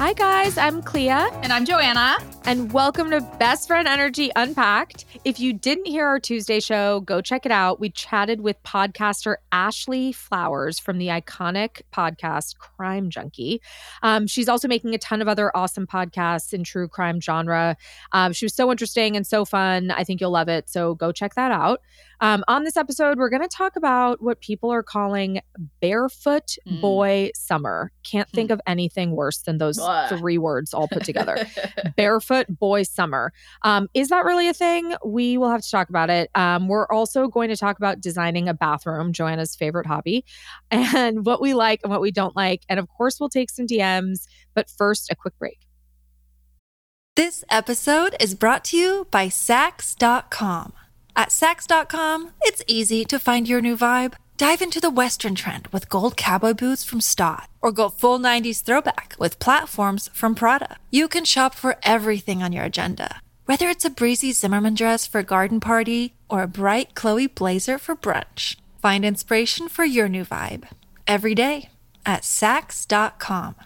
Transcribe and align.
Hi, 0.00 0.14
guys. 0.14 0.56
I'm 0.56 0.80
Clea. 0.80 1.10
And 1.10 1.52
I'm 1.52 1.66
Joanna. 1.66 2.16
And 2.46 2.72
welcome 2.72 3.10
to 3.10 3.20
Best 3.38 3.68
Friend 3.68 3.86
Energy 3.86 4.30
Unpacked. 4.34 5.04
If 5.26 5.38
you 5.38 5.52
didn't 5.52 5.84
hear 5.84 6.06
our 6.06 6.18
Tuesday 6.18 6.58
show, 6.58 7.00
go 7.00 7.20
check 7.20 7.44
it 7.44 7.52
out. 7.52 7.80
We 7.80 7.90
chatted 7.90 8.40
with 8.40 8.56
podcaster 8.62 9.36
Ashley 9.52 10.12
Flowers 10.12 10.78
from 10.78 10.96
the 10.96 11.08
iconic 11.08 11.82
podcast 11.92 12.56
Crime 12.56 13.10
Junkie. 13.10 13.60
Um, 14.02 14.26
she's 14.26 14.48
also 14.48 14.68
making 14.68 14.94
a 14.94 14.98
ton 14.98 15.20
of 15.20 15.28
other 15.28 15.54
awesome 15.54 15.86
podcasts 15.86 16.54
in 16.54 16.64
true 16.64 16.88
crime 16.88 17.20
genre. 17.20 17.76
Um, 18.12 18.32
she 18.32 18.46
was 18.46 18.54
so 18.54 18.70
interesting 18.70 19.16
and 19.16 19.26
so 19.26 19.44
fun. 19.44 19.90
I 19.90 20.04
think 20.04 20.22
you'll 20.22 20.30
love 20.30 20.48
it. 20.48 20.70
So 20.70 20.94
go 20.94 21.12
check 21.12 21.34
that 21.34 21.52
out. 21.52 21.82
Um, 22.22 22.44
on 22.48 22.64
this 22.64 22.76
episode, 22.76 23.16
we're 23.18 23.30
going 23.30 23.42
to 23.42 23.48
talk 23.48 23.76
about 23.76 24.22
what 24.22 24.40
people 24.40 24.70
are 24.70 24.82
calling 24.82 25.40
barefoot 25.80 26.56
Mm. 26.68 26.80
boy 26.80 27.30
summer. 27.34 27.92
Can't 28.02 28.28
think 28.30 28.50
Hmm. 28.50 28.54
of 28.54 28.60
anything 28.66 29.12
worse 29.12 29.38
than 29.38 29.56
those 29.58 29.78
Blah. 29.78 30.08
three 30.08 30.36
words 30.36 30.74
all 30.74 30.86
put 30.88 31.04
together. 31.04 31.46
barefoot 31.96 32.46
boy 32.48 32.82
summer. 32.82 33.32
Um, 33.62 33.88
is 33.94 34.08
that 34.08 34.24
really 34.24 34.48
a 34.48 34.52
thing? 34.54 34.94
We 35.04 35.38
will 35.38 35.50
have 35.50 35.62
to 35.62 35.70
talk 35.70 35.88
about 35.88 36.10
it. 36.10 36.30
Um, 36.34 36.68
we're 36.68 36.86
also 36.88 37.26
going 37.28 37.48
to 37.48 37.56
talk 37.56 37.78
about 37.78 38.00
designing 38.00 38.48
a 38.48 38.54
bathroom, 38.54 39.12
Joanna's 39.12 39.56
favorite 39.56 39.86
hobby, 39.86 40.24
and 40.70 41.24
what 41.24 41.40
we 41.40 41.54
like 41.54 41.80
and 41.84 41.90
what 41.90 42.00
we 42.02 42.10
don't 42.10 42.36
like. 42.36 42.64
And 42.68 42.78
of 42.78 42.88
course, 42.88 43.18
we'll 43.18 43.30
take 43.30 43.48
some 43.50 43.66
DMs. 43.66 44.26
But 44.54 44.68
first, 44.68 45.10
a 45.10 45.16
quick 45.16 45.38
break. 45.38 45.60
This 47.16 47.44
episode 47.50 48.14
is 48.20 48.34
brought 48.34 48.64
to 48.66 48.76
you 48.76 49.06
by 49.10 49.28
Saks.com. 49.28 50.72
At 51.16 51.28
Saks.com, 51.28 52.30
it's 52.42 52.62
easy 52.66 53.04
to 53.04 53.18
find 53.18 53.48
your 53.48 53.60
new 53.60 53.76
vibe. 53.76 54.14
Dive 54.36 54.62
into 54.62 54.80
the 54.80 54.90
Western 54.90 55.34
trend 55.34 55.68
with 55.68 55.90
gold 55.90 56.16
cowboy 56.16 56.54
boots 56.54 56.82
from 56.82 57.00
Staud, 57.00 57.46
or 57.60 57.72
go 57.72 57.90
full 57.90 58.18
90s 58.18 58.62
throwback 58.62 59.14
with 59.18 59.38
platforms 59.38 60.08
from 60.14 60.34
Prada. 60.34 60.76
You 60.90 61.08
can 61.08 61.24
shop 61.26 61.54
for 61.54 61.76
everything 61.82 62.42
on 62.42 62.52
your 62.52 62.64
agenda, 62.64 63.20
whether 63.44 63.68
it's 63.68 63.84
a 63.84 63.90
breezy 63.90 64.32
Zimmermann 64.32 64.74
dress 64.74 65.06
for 65.06 65.18
a 65.18 65.24
garden 65.24 65.60
party 65.60 66.14
or 66.30 66.42
a 66.42 66.48
bright 66.48 66.94
Chloe 66.94 67.26
blazer 67.26 67.76
for 67.76 67.94
brunch. 67.94 68.56
Find 68.80 69.04
inspiration 69.04 69.68
for 69.68 69.84
your 69.84 70.08
new 70.08 70.24
vibe 70.24 70.68
every 71.06 71.34
day 71.34 71.68
at 72.06 72.22
Saks.com. 72.22 73.56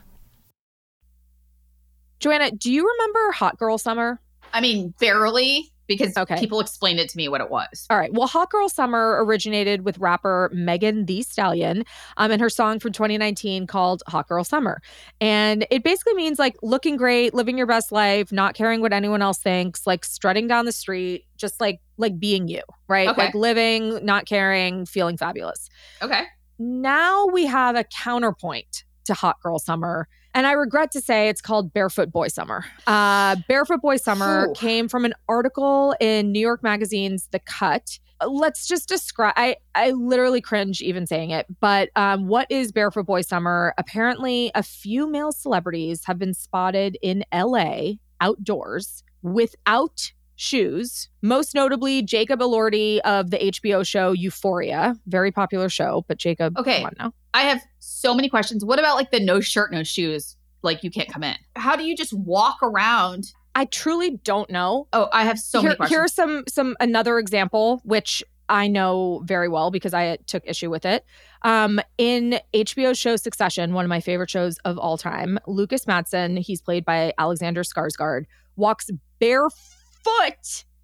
Joanna, 2.18 2.50
do 2.50 2.72
you 2.72 2.88
remember 2.88 3.32
Hot 3.32 3.58
Girl 3.58 3.78
Summer? 3.78 4.18
I 4.52 4.60
mean, 4.60 4.94
barely, 4.98 5.73
because 5.86 6.16
Okay. 6.16 6.38
people 6.38 6.60
explained 6.60 6.98
it 7.00 7.08
to 7.10 7.16
me 7.16 7.28
what 7.28 7.40
it 7.40 7.50
was. 7.50 7.86
All 7.90 7.98
right. 7.98 8.12
Well, 8.12 8.26
Hot 8.26 8.50
Girl 8.50 8.68
Summer 8.68 9.22
originated 9.24 9.84
with 9.84 9.98
rapper 9.98 10.50
Megan 10.52 11.06
Thee 11.06 11.22
Stallion 11.22 11.84
um, 12.16 12.30
and 12.30 12.40
her 12.40 12.48
song 12.50 12.78
from 12.80 12.92
2019 12.92 13.66
called 13.66 14.02
Hot 14.08 14.28
Girl 14.28 14.44
Summer. 14.44 14.80
And 15.20 15.66
it 15.70 15.82
basically 15.84 16.14
means 16.14 16.38
like 16.38 16.56
looking 16.62 16.96
great, 16.96 17.34
living 17.34 17.58
your 17.58 17.66
best 17.66 17.92
life, 17.92 18.32
not 18.32 18.54
caring 18.54 18.80
what 18.80 18.92
anyone 18.92 19.22
else 19.22 19.38
thinks, 19.38 19.86
like 19.86 20.04
strutting 20.04 20.46
down 20.46 20.64
the 20.64 20.72
street, 20.72 21.26
just 21.36 21.60
like 21.60 21.80
like 21.96 22.18
being 22.18 22.48
you, 22.48 22.62
right? 22.88 23.08
Okay. 23.08 23.26
Like 23.26 23.34
living, 23.34 24.04
not 24.04 24.26
caring, 24.26 24.86
feeling 24.86 25.16
fabulous. 25.16 25.68
Okay. 26.02 26.24
Now 26.58 27.26
we 27.26 27.46
have 27.46 27.76
a 27.76 27.84
counterpoint 27.84 28.84
to 29.04 29.14
Hot 29.14 29.40
Girl 29.42 29.58
Summer. 29.58 30.08
And 30.34 30.46
I 30.48 30.52
regret 30.52 30.90
to 30.92 31.00
say 31.00 31.28
it's 31.28 31.40
called 31.40 31.72
Barefoot 31.72 32.10
Boy 32.10 32.26
Summer. 32.28 32.64
Uh, 32.88 33.36
Barefoot 33.48 33.80
Boy 33.80 33.96
Summer 33.96 34.46
Phew. 34.46 34.54
came 34.54 34.88
from 34.88 35.04
an 35.04 35.14
article 35.28 35.94
in 36.00 36.32
New 36.32 36.40
York 36.40 36.62
Magazine's 36.62 37.28
The 37.28 37.38
Cut. 37.38 37.98
Let's 38.26 38.66
just 38.66 38.88
describe. 38.88 39.34
I 39.36 39.56
I 39.74 39.90
literally 39.92 40.40
cringe 40.40 40.80
even 40.80 41.06
saying 41.06 41.30
it. 41.30 41.46
But 41.60 41.90
um, 41.94 42.26
what 42.26 42.50
is 42.50 42.72
Barefoot 42.72 43.06
Boy 43.06 43.20
Summer? 43.20 43.74
Apparently, 43.78 44.50
a 44.54 44.62
few 44.62 45.08
male 45.08 45.32
celebrities 45.32 46.04
have 46.06 46.18
been 46.18 46.34
spotted 46.34 46.98
in 47.02 47.24
L.A. 47.32 47.98
outdoors 48.20 49.04
without 49.22 50.12
shoes. 50.36 51.08
Most 51.22 51.54
notably, 51.54 52.02
Jacob 52.02 52.40
Elordi 52.40 52.98
of 53.00 53.30
the 53.30 53.38
HBO 53.38 53.86
show 53.86 54.12
Euphoria, 54.12 54.94
very 55.06 55.30
popular 55.32 55.68
show. 55.68 56.04
But 56.08 56.18
Jacob, 56.18 56.58
Okay. 56.58 56.78
come 56.78 56.86
on 56.86 56.92
now. 56.98 57.12
I 57.32 57.42
have 57.42 57.62
so 57.78 58.14
many 58.14 58.28
questions. 58.28 58.64
What 58.64 58.78
about 58.78 58.96
like 58.96 59.10
the 59.10 59.20
no 59.20 59.40
shirt, 59.40 59.72
no 59.72 59.82
shoes? 59.82 60.36
Like 60.62 60.82
you 60.82 60.90
can't 60.90 61.08
come 61.12 61.22
in. 61.24 61.36
How 61.56 61.76
do 61.76 61.84
you 61.84 61.96
just 61.96 62.12
walk 62.12 62.58
around? 62.62 63.32
I 63.54 63.66
truly 63.66 64.18
don't 64.24 64.50
know. 64.50 64.88
Oh, 64.92 65.08
I 65.12 65.24
have 65.24 65.38
so 65.38 65.60
here, 65.60 65.68
many 65.70 65.76
questions. 65.76 65.96
here's 65.96 66.12
some 66.14 66.44
some 66.48 66.76
another 66.80 67.18
example 67.18 67.80
which 67.84 68.22
I 68.48 68.68
know 68.68 69.22
very 69.24 69.48
well 69.48 69.70
because 69.70 69.94
I 69.94 70.16
took 70.26 70.42
issue 70.46 70.68
with 70.70 70.84
it. 70.84 71.04
Um, 71.42 71.80
in 71.96 72.40
HBO 72.52 72.96
show 72.98 73.16
Succession, 73.16 73.72
one 73.72 73.84
of 73.84 73.88
my 73.88 74.00
favorite 74.00 74.28
shows 74.30 74.58
of 74.64 74.76
all 74.78 74.98
time, 74.98 75.38
Lukas 75.46 75.86
Matsson, 75.86 76.36
he's 76.36 76.60
played 76.60 76.84
by 76.84 77.12
Alexander 77.16 77.62
Skarsgård, 77.62 78.24
walks 78.56 78.90
barefoot 79.18 79.54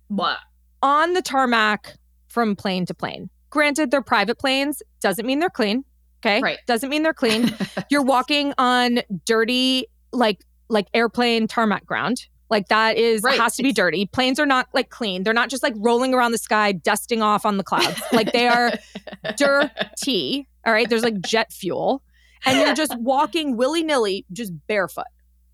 what? 0.08 0.38
on 0.82 1.12
the 1.12 1.22
tarmac 1.22 1.94
from 2.28 2.56
plane 2.56 2.86
to 2.86 2.94
plane. 2.94 3.28
Granted, 3.50 3.90
they're 3.90 4.00
private 4.02 4.38
planes, 4.38 4.82
doesn't 5.00 5.26
mean 5.26 5.38
they're 5.40 5.50
clean. 5.50 5.84
Okay. 6.24 6.40
Right. 6.40 6.58
Doesn't 6.66 6.88
mean 6.90 7.02
they're 7.02 7.12
clean. 7.14 7.54
You're 7.90 8.02
walking 8.02 8.52
on 8.58 9.00
dirty, 9.26 9.86
like 10.12 10.44
like 10.68 10.86
airplane 10.94 11.48
tarmac 11.48 11.84
ground. 11.86 12.26
Like 12.50 12.68
that 12.68 12.96
is 12.96 13.22
Right. 13.22 13.38
has 13.38 13.56
to 13.56 13.62
be 13.62 13.72
dirty. 13.72 14.06
Planes 14.06 14.38
are 14.40 14.46
not 14.46 14.68
like 14.74 14.90
clean. 14.90 15.22
They're 15.22 15.32
not 15.34 15.50
just 15.50 15.62
like 15.62 15.74
rolling 15.76 16.14
around 16.14 16.32
the 16.32 16.38
sky, 16.38 16.72
dusting 16.72 17.22
off 17.22 17.44
on 17.46 17.56
the 17.58 17.64
clouds. 17.64 18.00
like 18.12 18.32
they 18.32 18.48
are 18.48 18.72
dirty. 19.36 20.48
All 20.66 20.72
right. 20.72 20.88
There's 20.88 21.02
like 21.02 21.20
jet 21.20 21.52
fuel. 21.52 22.02
And 22.46 22.58
you're 22.58 22.74
just 22.74 22.96
walking 22.98 23.56
willy-nilly, 23.58 24.24
just 24.32 24.52
barefoot. 24.66 25.04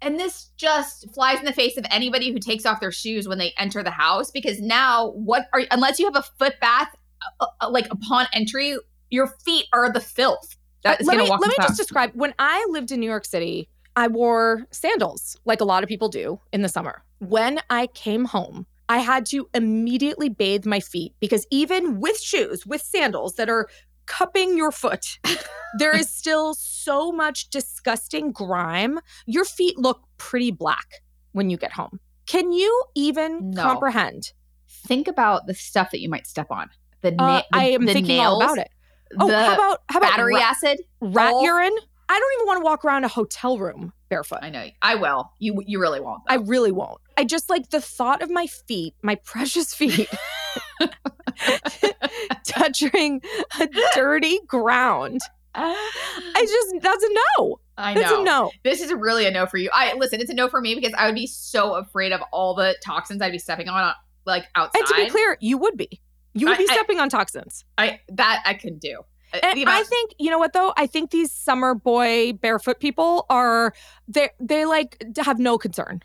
And 0.03 0.21
this 0.21 0.51
just 0.57 1.13
flies 1.15 1.39
in 1.39 1.47
the 1.47 1.53
face 1.53 1.77
of 1.77 1.85
anybody 1.91 2.31
who 2.31 2.39
takes 2.39 2.67
off 2.67 2.81
their 2.81 2.93
shoes 2.93 3.27
when 3.27 3.39
they 3.39 3.55
enter 3.59 3.83
the 3.83 3.91
house 3.91 4.31
because 4.31 4.61
now 4.61 5.11
what 5.13 5.47
are 5.53 5.63
unless 5.71 5.99
you 5.99 6.05
have 6.05 6.17
a 6.17 6.23
foot 6.23 6.55
bath 6.61 6.95
uh, 7.41 7.47
uh, 7.61 7.71
like 7.71 7.87
upon 7.91 8.27
entry, 8.33 8.77
your 9.11 9.29
feet 9.45 9.67
are 9.73 9.91
the 9.91 10.01
filth. 10.01 10.57
That 10.83 11.01
is 11.01 11.07
let 11.07 11.17
me 11.17 11.29
let 11.29 11.41
me 11.41 11.55
just 11.61 11.77
describe 11.77 12.13
when 12.15 12.35
I 12.39 12.65
lived 12.71 12.93
in 12.93 13.01
New 13.01 13.09
York 13.09 13.25
City, 13.25 13.69
I 13.97 14.09
wore 14.09 14.67
sandals 14.71 15.37
like 15.45 15.61
a 15.61 15.65
lot 15.65 15.83
of 15.83 15.89
people 15.89 16.09
do 16.09 16.41
in 16.53 16.63
the 16.63 16.69
summer. 16.69 17.03
When 17.19 17.61
I 17.71 17.89
came 17.89 18.27
home, 18.27 18.67
I 18.89 18.99
had 18.99 19.27
to 19.27 19.49
immediately 19.55 20.29
bathe 20.29 20.65
my 20.65 20.81
feet 20.81 21.15
because 21.19 21.47
even 21.51 21.99
with 21.99 22.21
shoes, 22.21 22.65
with 22.67 22.83
sandals 22.83 23.35
that 23.35 23.49
are 23.49 23.69
cupping 24.07 24.57
your 24.57 24.71
foot, 24.73 25.19
there 25.79 25.95
is 25.95 26.09
still 26.09 26.55
so 26.55 27.13
much 27.13 27.51
disgusting 27.51 28.33
grime. 28.33 28.99
Your 29.27 29.45
feet 29.45 29.79
look 29.79 30.03
pretty 30.19 30.51
black 30.51 31.03
when 31.33 31.51
you 31.51 31.57
get 31.57 31.73
home. 31.73 32.01
Can 32.27 32.53
you 32.53 32.83
even 32.95 33.51
No. 33.51 33.63
comprehend? 33.63 34.33
Think 34.69 35.07
about 35.09 35.47
the 35.47 35.55
stuff 35.55 35.91
that 35.93 36.01
you 36.01 36.09
might 36.09 36.27
step 36.27 36.51
on. 36.51 36.69
The, 37.03 37.13
na- 37.13 37.25
Uh, 37.39 37.43
the 37.53 37.59
I 37.59 37.65
am 37.71 37.85
the 37.87 37.93
thinking 37.93 38.17
nails, 38.17 38.35
all 38.35 38.43
about 38.43 38.59
it. 38.59 38.71
Oh, 39.21 39.29
how 39.31 39.55
about 39.55 39.83
how 39.89 39.99
about 39.99 40.11
battery 40.11 40.35
rat, 40.35 40.43
acid. 40.43 40.81
rat 41.01 41.33
all- 41.33 41.45
urine? 41.45 41.77
I 42.09 42.19
don't 42.21 42.33
even 42.35 42.47
want 42.47 42.61
to 42.61 42.65
walk 42.65 42.85
around 42.85 43.05
a 43.05 43.09
hotel 43.09 43.59
room 43.59 43.93
barefoot. 44.09 44.39
I 44.43 44.51
know. 44.51 44.69
I 44.83 44.95
will. 44.95 45.31
You 45.39 45.61
you 45.67 45.81
really 45.81 46.01
won't. 46.01 46.23
I 46.29 46.37
really 46.37 46.71
won't. 46.73 47.01
I 47.17 47.25
just 47.25 47.51
like 47.51 47.71
the 47.71 47.81
thought 47.81 48.23
of 48.23 48.31
my 48.31 48.47
feet, 48.47 48.95
my 49.03 49.15
precious 49.25 49.75
feet, 49.75 50.09
touching 52.67 53.21
a 53.61 53.69
dirty 53.95 54.39
ground. 54.47 55.21
I 55.55 55.77
just, 56.41 56.83
that's 56.83 57.03
a 57.05 57.09
no. 57.39 57.61
I 57.79 57.95
That's 57.95 58.11
know. 58.11 58.21
a 58.23 58.25
no. 58.25 58.51
This 58.65 58.81
is 58.81 58.93
really 58.93 59.27
a 59.27 59.31
no 59.31 59.45
for 59.47 59.59
you. 59.59 59.69
I 59.73 59.95
listen. 59.95 60.21
It's 60.21 60.31
a 60.31 60.35
no 60.35 60.49
for 60.49 60.61
me 60.61 60.75
because 60.75 60.95
I 60.97 61.07
would 61.07 61.15
be 61.15 61.27
so 61.27 61.75
afraid 61.75 62.13
of 62.13 62.23
all 62.33 62.55
the 62.55 62.75
toxins 62.83 63.21
I'd 63.21 63.33
be 63.33 63.39
stepping 63.39 63.69
on, 63.69 63.93
like 64.25 64.45
outside. 64.55 64.79
And 64.81 64.89
to 64.89 64.95
be 64.95 65.11
clear, 65.11 65.37
you 65.41 65.59
would 65.59 65.77
be. 65.77 66.01
You 66.33 66.47
would 66.47 66.55
I- 66.57 66.59
be 66.59 66.67
I- 66.71 66.73
stepping 66.75 67.01
on 67.01 67.09
toxins. 67.11 67.65
I 67.77 68.01
that 68.09 68.43
I 68.47 68.55
couldn't 68.55 68.81
do. 68.81 69.01
Uh, 69.35 69.41
And 69.43 69.69
I 69.69 69.83
think, 69.83 70.13
you 70.19 70.31
know 70.31 70.39
what 70.39 70.53
though? 70.55 70.73
I 70.77 70.87
think 70.87 71.11
these 71.11 71.31
summer 71.33 71.75
boy 71.75 72.33
barefoot 72.35 72.81
people 72.81 73.27
are, 73.29 73.75
they 74.09 74.31
they 74.41 74.65
like 74.65 75.03
have 75.23 75.39
no 75.39 75.59
concern. 75.59 76.03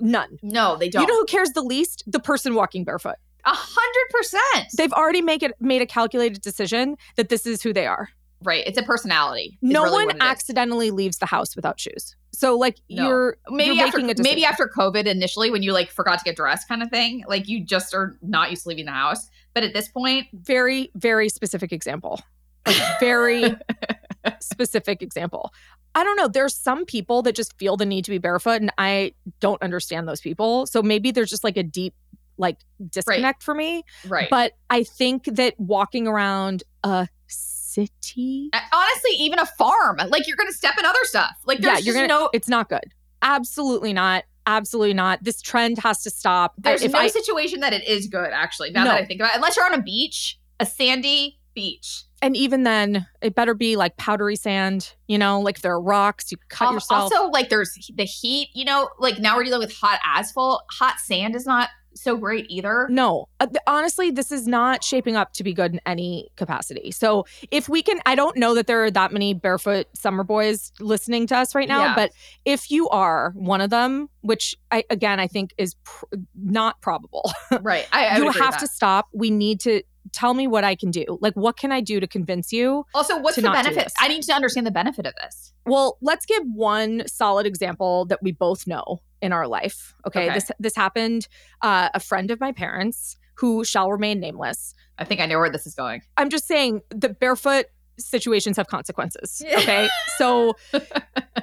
None. 0.00 0.38
no, 0.42 0.76
they 0.76 0.88
don't. 0.90 1.02
You 1.02 1.08
know 1.08 1.20
who 1.20 1.24
cares 1.26 1.50
the 1.52 1.62
least? 1.62 2.02
The 2.06 2.20
person 2.20 2.54
walking 2.54 2.84
barefoot. 2.84 3.16
A 3.46 3.52
hundred 3.52 4.10
percent. 4.10 4.68
They've 4.76 4.92
already 4.92 5.22
make 5.22 5.42
it 5.42 5.52
made 5.60 5.82
a 5.82 5.86
calculated 5.86 6.40
decision 6.42 6.96
that 7.16 7.28
this 7.28 7.46
is 7.46 7.62
who 7.62 7.72
they 7.72 7.86
are. 7.86 8.08
Right. 8.42 8.66
It's 8.66 8.76
a 8.78 8.82
personality. 8.82 9.58
no 9.62 9.84
really 9.84 9.92
one 9.92 10.06
what 10.06 10.16
it 10.16 10.22
is. 10.22 10.28
accidentally 10.28 10.90
leaves 10.90 11.16
the 11.18 11.26
house 11.26 11.56
without 11.56 11.80
shoes. 11.80 12.14
So 12.32 12.56
like 12.58 12.76
No. 12.90 13.08
you're 13.08 13.36
Maybe 13.48 13.76
you're 13.76 13.86
after 13.86 13.98
making 13.98 14.10
a 14.10 14.14
decision. 14.14 14.30
maybe 14.34 14.44
after 14.44 14.70
COVID 14.76 15.06
initially 15.06 15.50
when 15.50 15.62
you 15.62 15.72
like 15.72 15.90
forgot 15.90 16.18
to 16.18 16.24
get 16.24 16.36
dressed 16.36 16.68
kind 16.68 16.82
of 16.82 16.90
thing. 16.90 17.24
Like 17.26 17.48
you 17.48 17.64
just 17.64 17.94
are 17.94 18.18
not 18.22 18.50
used 18.50 18.64
to 18.64 18.68
leaving 18.70 18.84
the 18.86 18.90
house. 18.92 19.28
But 19.54 19.62
at 19.62 19.72
this 19.72 19.88
point, 19.88 20.26
very 20.34 20.90
very 20.94 21.28
specific 21.28 21.72
example. 21.72 22.20
Like 22.66 22.76
very 23.00 23.54
specific 24.40 25.02
example. 25.02 25.52
I 25.94 26.02
don't 26.02 26.16
know. 26.16 26.28
There's 26.28 26.54
some 26.54 26.84
people 26.84 27.22
that 27.22 27.34
just 27.36 27.56
feel 27.58 27.76
the 27.76 27.86
need 27.86 28.04
to 28.06 28.10
be 28.10 28.18
barefoot, 28.18 28.60
and 28.60 28.72
I 28.78 29.12
don't 29.40 29.62
understand 29.62 30.08
those 30.08 30.20
people. 30.20 30.66
So 30.66 30.82
maybe 30.82 31.10
there's 31.12 31.30
just 31.30 31.44
like 31.44 31.56
a 31.56 31.62
deep 31.62 31.94
like 32.36 32.58
disconnect 32.90 33.42
for 33.42 33.54
me. 33.54 33.84
right. 34.08 34.28
But 34.30 34.52
I 34.70 34.82
think 34.84 35.24
that 35.26 35.54
walking 35.58 36.06
around 36.06 36.62
a 36.82 37.08
city, 37.28 38.50
honestly, 38.72 39.10
even 39.18 39.38
a 39.38 39.46
farm, 39.46 39.98
like 40.08 40.26
you're 40.26 40.36
going 40.36 40.50
to 40.50 40.56
step 40.56 40.74
in 40.78 40.84
other 40.84 40.98
stuff. 41.04 41.36
Like 41.46 41.60
yeah, 41.60 41.78
you're 41.78 41.94
gonna. 41.94 42.08
no 42.08 42.30
it's 42.32 42.48
not 42.48 42.68
good. 42.68 42.92
Absolutely 43.22 43.92
not. 43.92 44.24
Absolutely 44.46 44.94
not. 44.94 45.24
This 45.24 45.40
trend 45.40 45.78
has 45.78 46.02
to 46.02 46.10
stop. 46.10 46.52
There's 46.58 46.82
if 46.82 46.92
no 46.92 46.98
I, 46.98 47.06
situation 47.08 47.60
that 47.60 47.72
it 47.72 47.86
is 47.88 48.06
good, 48.08 48.30
actually, 48.32 48.70
now 48.70 48.84
No. 48.84 48.90
that 48.90 49.02
I 49.02 49.04
think 49.06 49.20
about 49.20 49.30
it. 49.32 49.36
Unless 49.36 49.56
you're 49.56 49.64
on 49.64 49.72
a 49.72 49.82
beach, 49.82 50.38
a 50.60 50.66
sandy 50.66 51.38
beach. 51.54 52.04
and 52.20 52.36
even 52.36 52.64
then, 52.64 53.06
it 53.22 53.34
better 53.34 53.54
be 53.54 53.76
like 53.76 53.96
powdery 53.96 54.36
sand. 54.36 54.92
You 55.08 55.16
know, 55.16 55.40
like 55.40 55.56
if 55.56 55.62
there 55.62 55.72
are 55.72 55.80
rocks, 55.80 56.30
you 56.30 56.36
cut 56.50 56.74
yourself. 56.74 57.10
Also, 57.14 57.30
like 57.30 57.48
there's 57.48 57.72
the 57.94 58.04
heat, 58.04 58.48
you 58.54 58.66
know, 58.66 58.90
like 58.98 59.18
now 59.18 59.36
we're 59.36 59.44
dealing 59.44 59.60
with 59.60 59.74
hot 59.74 59.98
asphalt. 60.04 60.62
Hot 60.72 60.98
sand 60.98 61.34
is 61.34 61.46
not 61.46 61.70
so 61.94 62.16
great 62.16 62.46
either. 62.48 62.86
No, 62.90 63.28
uh, 63.40 63.46
honestly, 63.66 64.10
this 64.10 64.30
is 64.32 64.46
not 64.46 64.82
shaping 64.84 65.16
up 65.16 65.32
to 65.34 65.44
be 65.44 65.52
good 65.54 65.72
in 65.74 65.80
any 65.86 66.30
capacity. 66.36 66.90
So, 66.90 67.24
if 67.50 67.68
we 67.68 67.82
can, 67.82 68.00
I 68.06 68.14
don't 68.14 68.36
know 68.36 68.54
that 68.54 68.66
there 68.66 68.84
are 68.84 68.90
that 68.90 69.12
many 69.12 69.34
barefoot 69.34 69.86
summer 69.94 70.24
boys 70.24 70.72
listening 70.80 71.26
to 71.28 71.36
us 71.36 71.54
right 71.54 71.68
now, 71.68 71.84
Yeah. 71.84 71.94
but 71.94 72.12
if 72.44 72.70
you 72.70 72.88
are 72.88 73.32
one 73.36 73.60
of 73.60 73.70
them, 73.70 74.08
which 74.22 74.56
I, 74.70 74.84
again, 74.90 75.20
I 75.20 75.26
think 75.26 75.52
is 75.58 75.74
pr- 75.84 76.04
not 76.34 76.80
probable, 76.80 77.30
Right. 77.60 77.86
I, 77.92 78.06
I 78.06 78.16
you 78.18 78.30
have 78.30 78.58
to 78.58 78.66
stop. 78.66 79.08
We 79.12 79.30
need 79.30 79.60
to 79.60 79.82
tell 80.12 80.34
me 80.34 80.46
what 80.46 80.64
I 80.64 80.74
can 80.74 80.90
do. 80.90 81.18
Like, 81.20 81.34
what 81.34 81.56
can 81.56 81.72
I 81.72 81.80
do 81.80 81.98
to 81.98 82.06
convince 82.06 82.52
you? 82.52 82.84
Also, 82.94 83.18
what's 83.18 83.36
the 83.36 83.42
benefit? 83.42 83.92
I 83.98 84.08
need 84.08 84.22
to 84.24 84.32
understand 84.34 84.66
the 84.66 84.70
benefit 84.70 85.06
of 85.06 85.14
this. 85.20 85.52
Well, 85.66 85.96
let's 86.02 86.26
give 86.26 86.42
one 86.54 87.04
solid 87.06 87.46
example 87.46 88.04
that 88.06 88.22
we 88.22 88.32
both 88.32 88.66
know 88.66 89.00
in 89.24 89.32
our 89.32 89.46
life. 89.48 89.94
Okay, 90.06 90.24
Okay. 90.26 90.34
this 90.34 90.50
this 90.60 90.76
happened. 90.76 91.26
Uh, 91.62 91.88
a 91.94 92.00
friend 92.00 92.30
of 92.30 92.38
my 92.40 92.52
parents 92.52 93.16
who 93.36 93.64
shall 93.64 93.90
remain 93.90 94.20
nameless. 94.20 94.74
I 94.98 95.04
think 95.04 95.20
I 95.20 95.26
know 95.26 95.38
where 95.40 95.50
this 95.50 95.66
is 95.66 95.74
going. 95.74 96.02
I'm 96.16 96.30
just 96.30 96.46
saying 96.46 96.82
the 96.90 97.08
barefoot 97.08 97.66
situations 97.98 98.56
have 98.58 98.68
consequences. 98.68 99.42
Okay. 99.58 99.88
so 100.18 100.54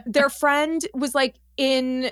their 0.06 0.30
friend 0.30 0.82
was 0.94 1.14
like 1.16 1.36
in 1.58 2.12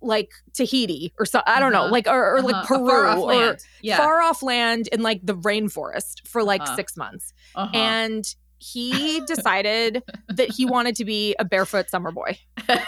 like 0.00 0.30
Tahiti 0.52 1.12
or 1.18 1.24
so 1.26 1.40
I 1.46 1.60
don't 1.60 1.72
know, 1.72 1.82
Uh-huh. 1.82 1.92
like 1.92 2.06
or, 2.08 2.36
or 2.36 2.42
like 2.42 2.54
Uh-huh. 2.56 2.64
A 2.74 2.78
Peru 2.78 2.88
far 2.88 3.06
or 3.50 3.56
yeah. 3.82 3.96
far 3.96 4.20
off 4.20 4.42
land 4.42 4.88
in 4.88 5.02
like 5.02 5.20
the 5.24 5.36
rainforest 5.36 6.26
for 6.26 6.42
like 6.42 6.62
Uh-huh. 6.62 6.76
six 6.76 6.96
months. 6.96 7.32
Uh-huh. 7.54 7.70
And 7.72 8.24
he 8.58 9.20
decided 9.26 10.02
that 10.28 10.50
he 10.50 10.66
wanted 10.66 10.94
to 10.96 11.04
be 11.04 11.34
a 11.38 11.44
barefoot 11.44 11.88
summer 11.88 12.10
boy. 12.12 12.36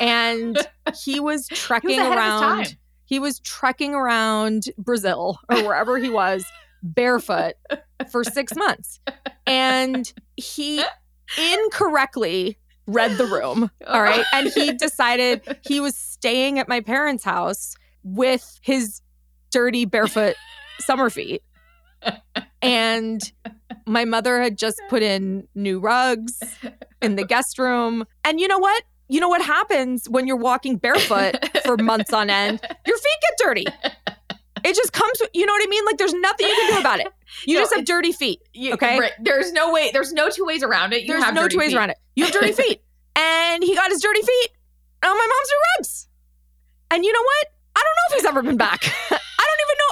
And 0.00 0.56
he 0.96 1.20
was 1.20 1.46
He 1.50 1.54
trekking 1.54 1.98
was 1.98 2.06
of 2.06 2.12
his 2.12 2.16
around 2.16 2.76
he 3.12 3.18
was 3.18 3.40
trekking 3.40 3.94
around 3.94 4.70
Brazil 4.78 5.38
or 5.50 5.62
wherever 5.64 5.98
he 5.98 6.08
was 6.08 6.46
barefoot 6.82 7.56
for 8.10 8.24
six 8.24 8.56
months. 8.56 9.00
And 9.46 10.10
he 10.38 10.82
incorrectly 11.36 12.56
read 12.86 13.18
the 13.18 13.26
room. 13.26 13.70
All 13.86 13.96
oh. 13.96 14.00
right. 14.00 14.24
And 14.32 14.50
he 14.54 14.72
decided 14.72 15.42
he 15.60 15.78
was 15.78 15.94
staying 15.94 16.58
at 16.58 16.68
my 16.68 16.80
parents' 16.80 17.22
house 17.22 17.74
with 18.02 18.58
his 18.62 19.02
dirty 19.50 19.84
barefoot 19.84 20.36
summer 20.80 21.10
feet. 21.10 21.42
And 22.62 23.20
my 23.86 24.06
mother 24.06 24.40
had 24.40 24.56
just 24.56 24.80
put 24.88 25.02
in 25.02 25.48
new 25.54 25.80
rugs 25.80 26.40
in 27.02 27.16
the 27.16 27.26
guest 27.26 27.58
room. 27.58 28.06
And 28.24 28.40
you 28.40 28.48
know 28.48 28.58
what? 28.58 28.84
You 29.12 29.20
know 29.20 29.28
what 29.28 29.42
happens 29.42 30.08
when 30.08 30.26
you're 30.26 30.36
walking 30.38 30.78
barefoot 30.78 31.36
for 31.64 31.76
months 31.76 32.12
on 32.14 32.30
end? 32.30 32.60
Your 32.86 32.96
feet 32.96 33.18
get 33.20 33.38
dirty. 33.46 33.66
It 34.64 34.74
just 34.74 34.92
comes, 34.92 35.12
you 35.34 35.44
know 35.44 35.52
what 35.52 35.62
I 35.62 35.68
mean? 35.68 35.84
Like 35.84 35.98
there's 35.98 36.14
nothing 36.14 36.46
you 36.48 36.54
can 36.54 36.74
do 36.74 36.80
about 36.80 37.00
it. 37.00 37.08
You 37.44 37.56
No, 37.56 37.60
just 37.62 37.74
have 37.74 37.84
dirty 37.84 38.12
feet. 38.12 38.40
You- 38.54 38.72
Okay. 38.74 38.98
right. 38.98 39.12
There's 39.20 39.52
no 39.52 39.70
way. 39.72 39.90
There's 39.92 40.12
no 40.14 40.30
two 40.30 40.46
ways 40.46 40.62
around 40.62 40.94
it. 40.94 41.02
You 41.02 41.08
There's 41.08 41.24
have 41.24 41.34
no 41.34 41.46
two 41.46 41.58
ways 41.58 41.72
feet. 41.72 41.76
around 41.76 41.90
it. 41.90 41.98
You 42.16 42.24
have 42.24 42.32
dirty 42.32 42.52
feet. 42.62 42.80
And 43.14 43.62
he 43.62 43.74
got 43.74 43.90
his 43.90 44.00
dirty 44.00 44.22
feet 44.22 44.48
on 45.04 45.10
my 45.10 45.26
mom's 45.26 45.48
new 45.50 45.60
rugs. 45.78 46.08
And 46.92 47.04
you 47.04 47.12
know 47.12 47.22
what? 47.22 47.46
I 47.76 47.80
don't 47.80 47.84
know 47.84 48.16
if 48.16 48.22
he's 48.22 48.28
ever 48.30 48.42
been 48.42 48.56
back. 48.56 48.82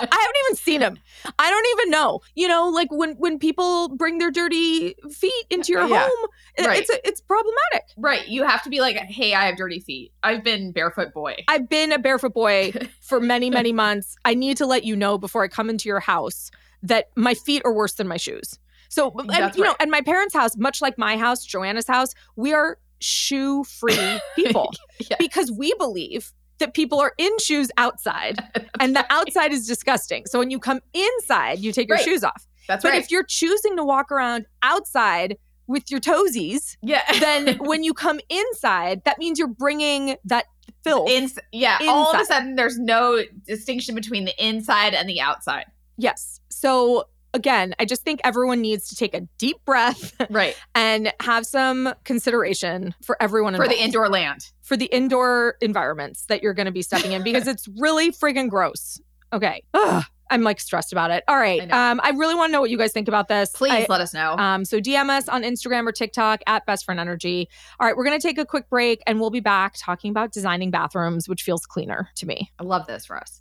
I 0.02 0.06
don't 0.06 0.10
even 0.10 0.10
know. 0.10 0.16
I 0.16 0.20
haven't 0.20 0.36
even 0.46 0.56
seen 0.56 0.80
him. 0.80 0.98
I 1.38 1.50
don't 1.50 1.66
even 1.78 1.90
know. 1.90 2.20
You 2.34 2.48
know, 2.48 2.68
like 2.68 2.88
when 2.90 3.14
when 3.16 3.38
people 3.38 3.88
bring 3.96 4.18
their 4.18 4.30
dirty 4.30 4.94
feet 5.10 5.44
into 5.50 5.72
your 5.72 5.86
Yeah. 5.86 6.08
home, 6.08 6.28
Right. 6.66 6.80
it's 6.80 6.90
it's 7.04 7.20
problematic. 7.20 7.88
Right. 7.96 8.26
You 8.28 8.44
have 8.44 8.62
to 8.64 8.70
be 8.70 8.80
like, 8.80 8.96
hey, 8.96 9.34
I 9.34 9.46
have 9.46 9.56
dirty 9.56 9.80
feet. 9.80 10.12
I've 10.22 10.42
been 10.44 10.72
barefoot 10.72 11.12
boy. 11.14 11.36
I've 11.48 11.68
been 11.68 11.92
a 11.92 11.98
barefoot 11.98 12.34
boy 12.34 12.72
for 13.00 13.20
many, 13.20 13.50
many 13.50 13.72
months. 13.72 14.16
I 14.24 14.34
need 14.34 14.56
to 14.58 14.66
let 14.66 14.84
you 14.84 14.96
know 14.96 15.18
before 15.18 15.42
I 15.44 15.48
come 15.48 15.70
into 15.70 15.88
your 15.88 16.00
house 16.00 16.50
that 16.82 17.10
my 17.16 17.34
feet 17.34 17.62
are 17.64 17.72
worse 17.72 17.94
than 17.94 18.08
my 18.08 18.16
shoes. 18.16 18.58
So, 18.88 19.12
and, 19.18 19.54
you 19.54 19.62
know, 19.62 19.68
right. 19.70 19.76
and 19.80 19.90
my 19.90 20.00
parents' 20.00 20.34
house, 20.34 20.56
much 20.56 20.82
like 20.82 20.98
my 20.98 21.16
house, 21.16 21.44
Joanna's 21.44 21.86
house, 21.86 22.12
we 22.34 22.52
are 22.52 22.76
shoe 22.98 23.62
free 23.64 24.20
people 24.36 24.72
Yeah. 25.08 25.16
because 25.18 25.50
we 25.52 25.72
believe 25.78 26.32
that 26.60 26.72
people 26.74 27.00
are 27.00 27.12
in 27.18 27.36
shoes 27.38 27.70
outside 27.76 28.38
and 28.80 28.94
the 28.96 29.04
outside 29.10 29.52
is 29.52 29.66
disgusting. 29.66 30.24
So 30.26 30.38
when 30.38 30.50
you 30.50 30.58
come 30.58 30.80
inside, 30.94 31.58
you 31.58 31.72
take 31.72 31.88
your 31.88 31.96
Right. 31.96 32.04
shoes 32.04 32.22
off. 32.24 32.46
That's 32.68 32.84
right. 32.84 32.90
But 32.90 32.94
right. 32.96 33.04
if 33.04 33.10
you're 33.10 33.24
choosing 33.24 33.76
to 33.76 33.84
walk 33.84 34.12
around 34.12 34.46
outside 34.62 35.36
with 35.66 35.90
your 35.90 36.00
toesies, 36.00 36.76
yeah. 36.82 37.02
then 37.20 37.58
when 37.58 37.82
you 37.84 37.92
come 37.92 38.20
inside, 38.28 39.02
that 39.04 39.18
means 39.18 39.38
you're 39.38 39.48
bringing 39.48 40.16
that 40.24 40.46
filth. 40.84 41.10
Ins- 41.10 41.38
yeah, 41.52 41.78
all 41.82 42.14
of 42.14 42.20
a 42.20 42.24
sudden 42.24 42.54
there's 42.54 42.78
no 42.78 43.22
distinction 43.46 43.94
between 43.94 44.24
the 44.24 44.44
inside 44.44 44.94
and 44.94 45.08
the 45.08 45.20
outside. 45.20 45.66
Yes. 45.96 46.40
So 46.48 47.04
again, 47.34 47.74
I 47.78 47.84
just 47.84 48.02
think 48.02 48.20
everyone 48.24 48.60
needs 48.60 48.88
to 48.88 48.96
take 48.96 49.14
a 49.14 49.20
deep 49.38 49.56
breath 49.64 50.14
Right. 50.30 50.56
and 50.74 51.12
have 51.20 51.46
some 51.46 51.94
consideration 52.04 52.94
for 53.04 53.16
everyone 53.22 53.56
For 53.56 53.68
the 53.68 53.80
indoor 53.80 54.08
land. 54.08 54.46
for 54.62 54.76
the 54.76 54.86
indoor 54.86 55.56
environments 55.60 56.24
that 56.26 56.42
you're 56.42 56.54
going 56.54 56.66
to 56.66 56.72
be 56.72 56.82
stepping 56.82 57.12
in 57.12 57.22
because 57.22 57.46
it's 57.46 57.66
really 57.78 58.10
friggin' 58.12 58.48
gross. 58.48 59.00
Okay. 59.32 59.62
Ugh, 59.74 60.02
I'm 60.28 60.42
like 60.42 60.58
stressed 60.60 60.92
about 60.92 61.10
it. 61.12 61.22
All 61.28 61.36
right. 61.36 61.72
I. 61.72 61.90
Um, 61.90 62.00
I 62.02 62.10
really 62.10 62.34
want 62.34 62.50
to 62.50 62.52
know 62.52 62.60
what 62.60 62.70
you 62.70 62.78
guys 62.78 62.92
think 62.92 63.06
about 63.08 63.28
this. 63.28 63.50
Please 63.54 63.72
I- 63.72 63.86
let 63.88 64.00
us 64.00 64.12
know. 64.14 64.36
um, 64.36 64.64
so 64.64 64.80
DM 64.80 65.08
us 65.08 65.28
on 65.28 65.42
Instagram 65.42 65.86
or 65.88 65.92
TikTok 65.92 66.40
at 66.48 66.66
Best 66.66 66.84
Friend 66.84 66.98
Energy. 67.00 67.48
All 67.78 67.86
right, 67.86 67.96
we're 67.96 68.04
gonna 68.04 68.20
take 68.20 68.38
a 68.38 68.44
quick 68.46 68.68
break 68.68 69.02
and 69.06 69.20
we'll 69.20 69.30
be 69.30 69.40
back 69.40 69.74
talking 69.78 70.10
about 70.10 70.32
designing 70.32 70.70
bathrooms, 70.70 71.28
which 71.28 71.42
feels 71.42 71.64
cleaner 71.66 72.08
to 72.16 72.26
me. 72.26 72.50
I 72.58 72.64
love 72.64 72.86
this, 72.86 73.08
Russ. 73.10 73.40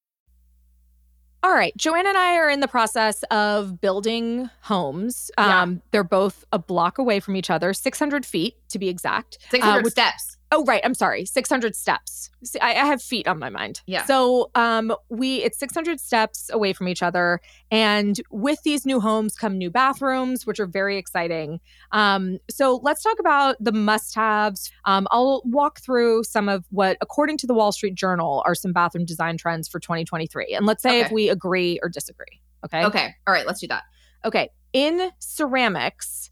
All 1.43 1.51
right, 1.51 1.75
Joanne 1.75 2.05
and 2.05 2.17
I 2.17 2.35
are 2.35 2.49
in 2.49 2.59
the 2.59 2.67
process 2.67 3.23
of 3.31 3.81
building 3.81 4.49
homes. 4.61 5.31
Yeah. 5.39 5.61
Um, 5.63 5.81
they're 5.91 6.03
both 6.03 6.45
a 6.51 6.59
block 6.59 6.99
away 6.99 7.19
from 7.19 7.35
each 7.35 7.49
other, 7.49 7.73
600 7.73 8.25
feet 8.25 8.55
to 8.69 8.77
be 8.77 8.89
exact. 8.89 9.39
600 9.49 9.85
Uh, 9.85 9.89
steps. 9.89 10.37
Oh, 10.53 10.65
right. 10.65 10.81
I'm 10.83 10.93
sorry. 10.93 11.23
600 11.23 11.75
steps. 11.77 12.29
See, 12.43 12.59
I, 12.59 12.71
I 12.71 12.85
have 12.85 13.01
feet 13.01 13.25
on 13.25 13.39
my 13.39 13.49
mind. 13.49 13.81
Yeah. 13.85 14.03
So 14.05 14.51
um, 14.53 14.93
we 15.09 15.37
it's 15.43 15.57
600 15.57 15.99
steps 15.99 16.49
away 16.51 16.73
from 16.73 16.89
each 16.89 17.01
other, 17.01 17.39
and 17.69 18.19
with 18.31 18.61
these 18.63 18.85
new 18.85 18.99
homes 18.99 19.35
come 19.35 19.57
new 19.57 19.69
bathrooms, 19.69 20.45
which 20.45 20.59
are 20.59 20.65
very 20.65 20.97
exciting. 20.97 21.61
Um, 21.93 22.39
so 22.49 22.81
let's 22.83 23.01
talk 23.01 23.17
about 23.19 23.55
the 23.61 23.71
must-haves. 23.71 24.71
Um, 24.85 25.07
I'll 25.11 25.41
walk 25.45 25.79
through 25.79 26.25
some 26.25 26.49
of 26.49 26.65
what, 26.69 26.97
according 26.99 27.37
to 27.39 27.47
the 27.47 27.53
Wall 27.53 27.71
Street 27.71 27.95
Journal, 27.95 28.43
are 28.45 28.55
some 28.55 28.73
bathroom 28.73 29.05
design 29.05 29.37
trends 29.37 29.69
for 29.69 29.79
2023, 29.79 30.53
and 30.53 30.65
let's 30.65 30.83
say 30.83 30.99
if 30.99 31.11
we 31.11 31.29
agree 31.29 31.79
or 31.81 31.87
disagree. 31.87 32.41
Okay. 32.65 32.83
Okay. 32.85 33.15
All 33.25 33.33
right. 33.33 33.47
Let's 33.47 33.61
do 33.61 33.67
that. 33.67 33.83
Okay. 34.25 34.49
In 34.73 35.11
ceramics, 35.19 36.29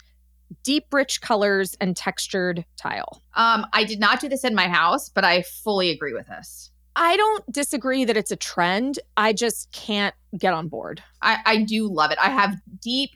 deep, 0.64 0.86
rich 0.92 1.22
colors 1.22 1.76
and 1.80 1.96
textured 1.96 2.66
tile. 2.78 3.22
Um, 3.36 3.66
I 3.74 3.84
did 3.84 4.00
not 4.00 4.20
do 4.20 4.30
this 4.30 4.44
in 4.44 4.56
my 4.56 4.68
house, 4.68 5.10
but 5.10 5.24
I 5.24 5.44
fully 5.44 5.90
agree 5.90 6.14
with 6.14 6.28
this. 6.28 6.72
I 6.96 7.16
don't 7.16 7.50
disagree 7.52 8.04
that 8.06 8.18
it's 8.18 8.32
a 8.32 8.36
trend. 8.36 9.00
I 9.16 9.34
just 9.34 9.72
can't 9.72 10.16
get 10.38 10.54
on 10.54 10.68
board. 10.68 11.02
I, 11.22 11.38
I 11.46 11.64
do 11.64 11.88
love 11.88 12.12
it. 12.12 12.18
I 12.22 12.30
have 12.30 12.58
deep, 12.82 13.12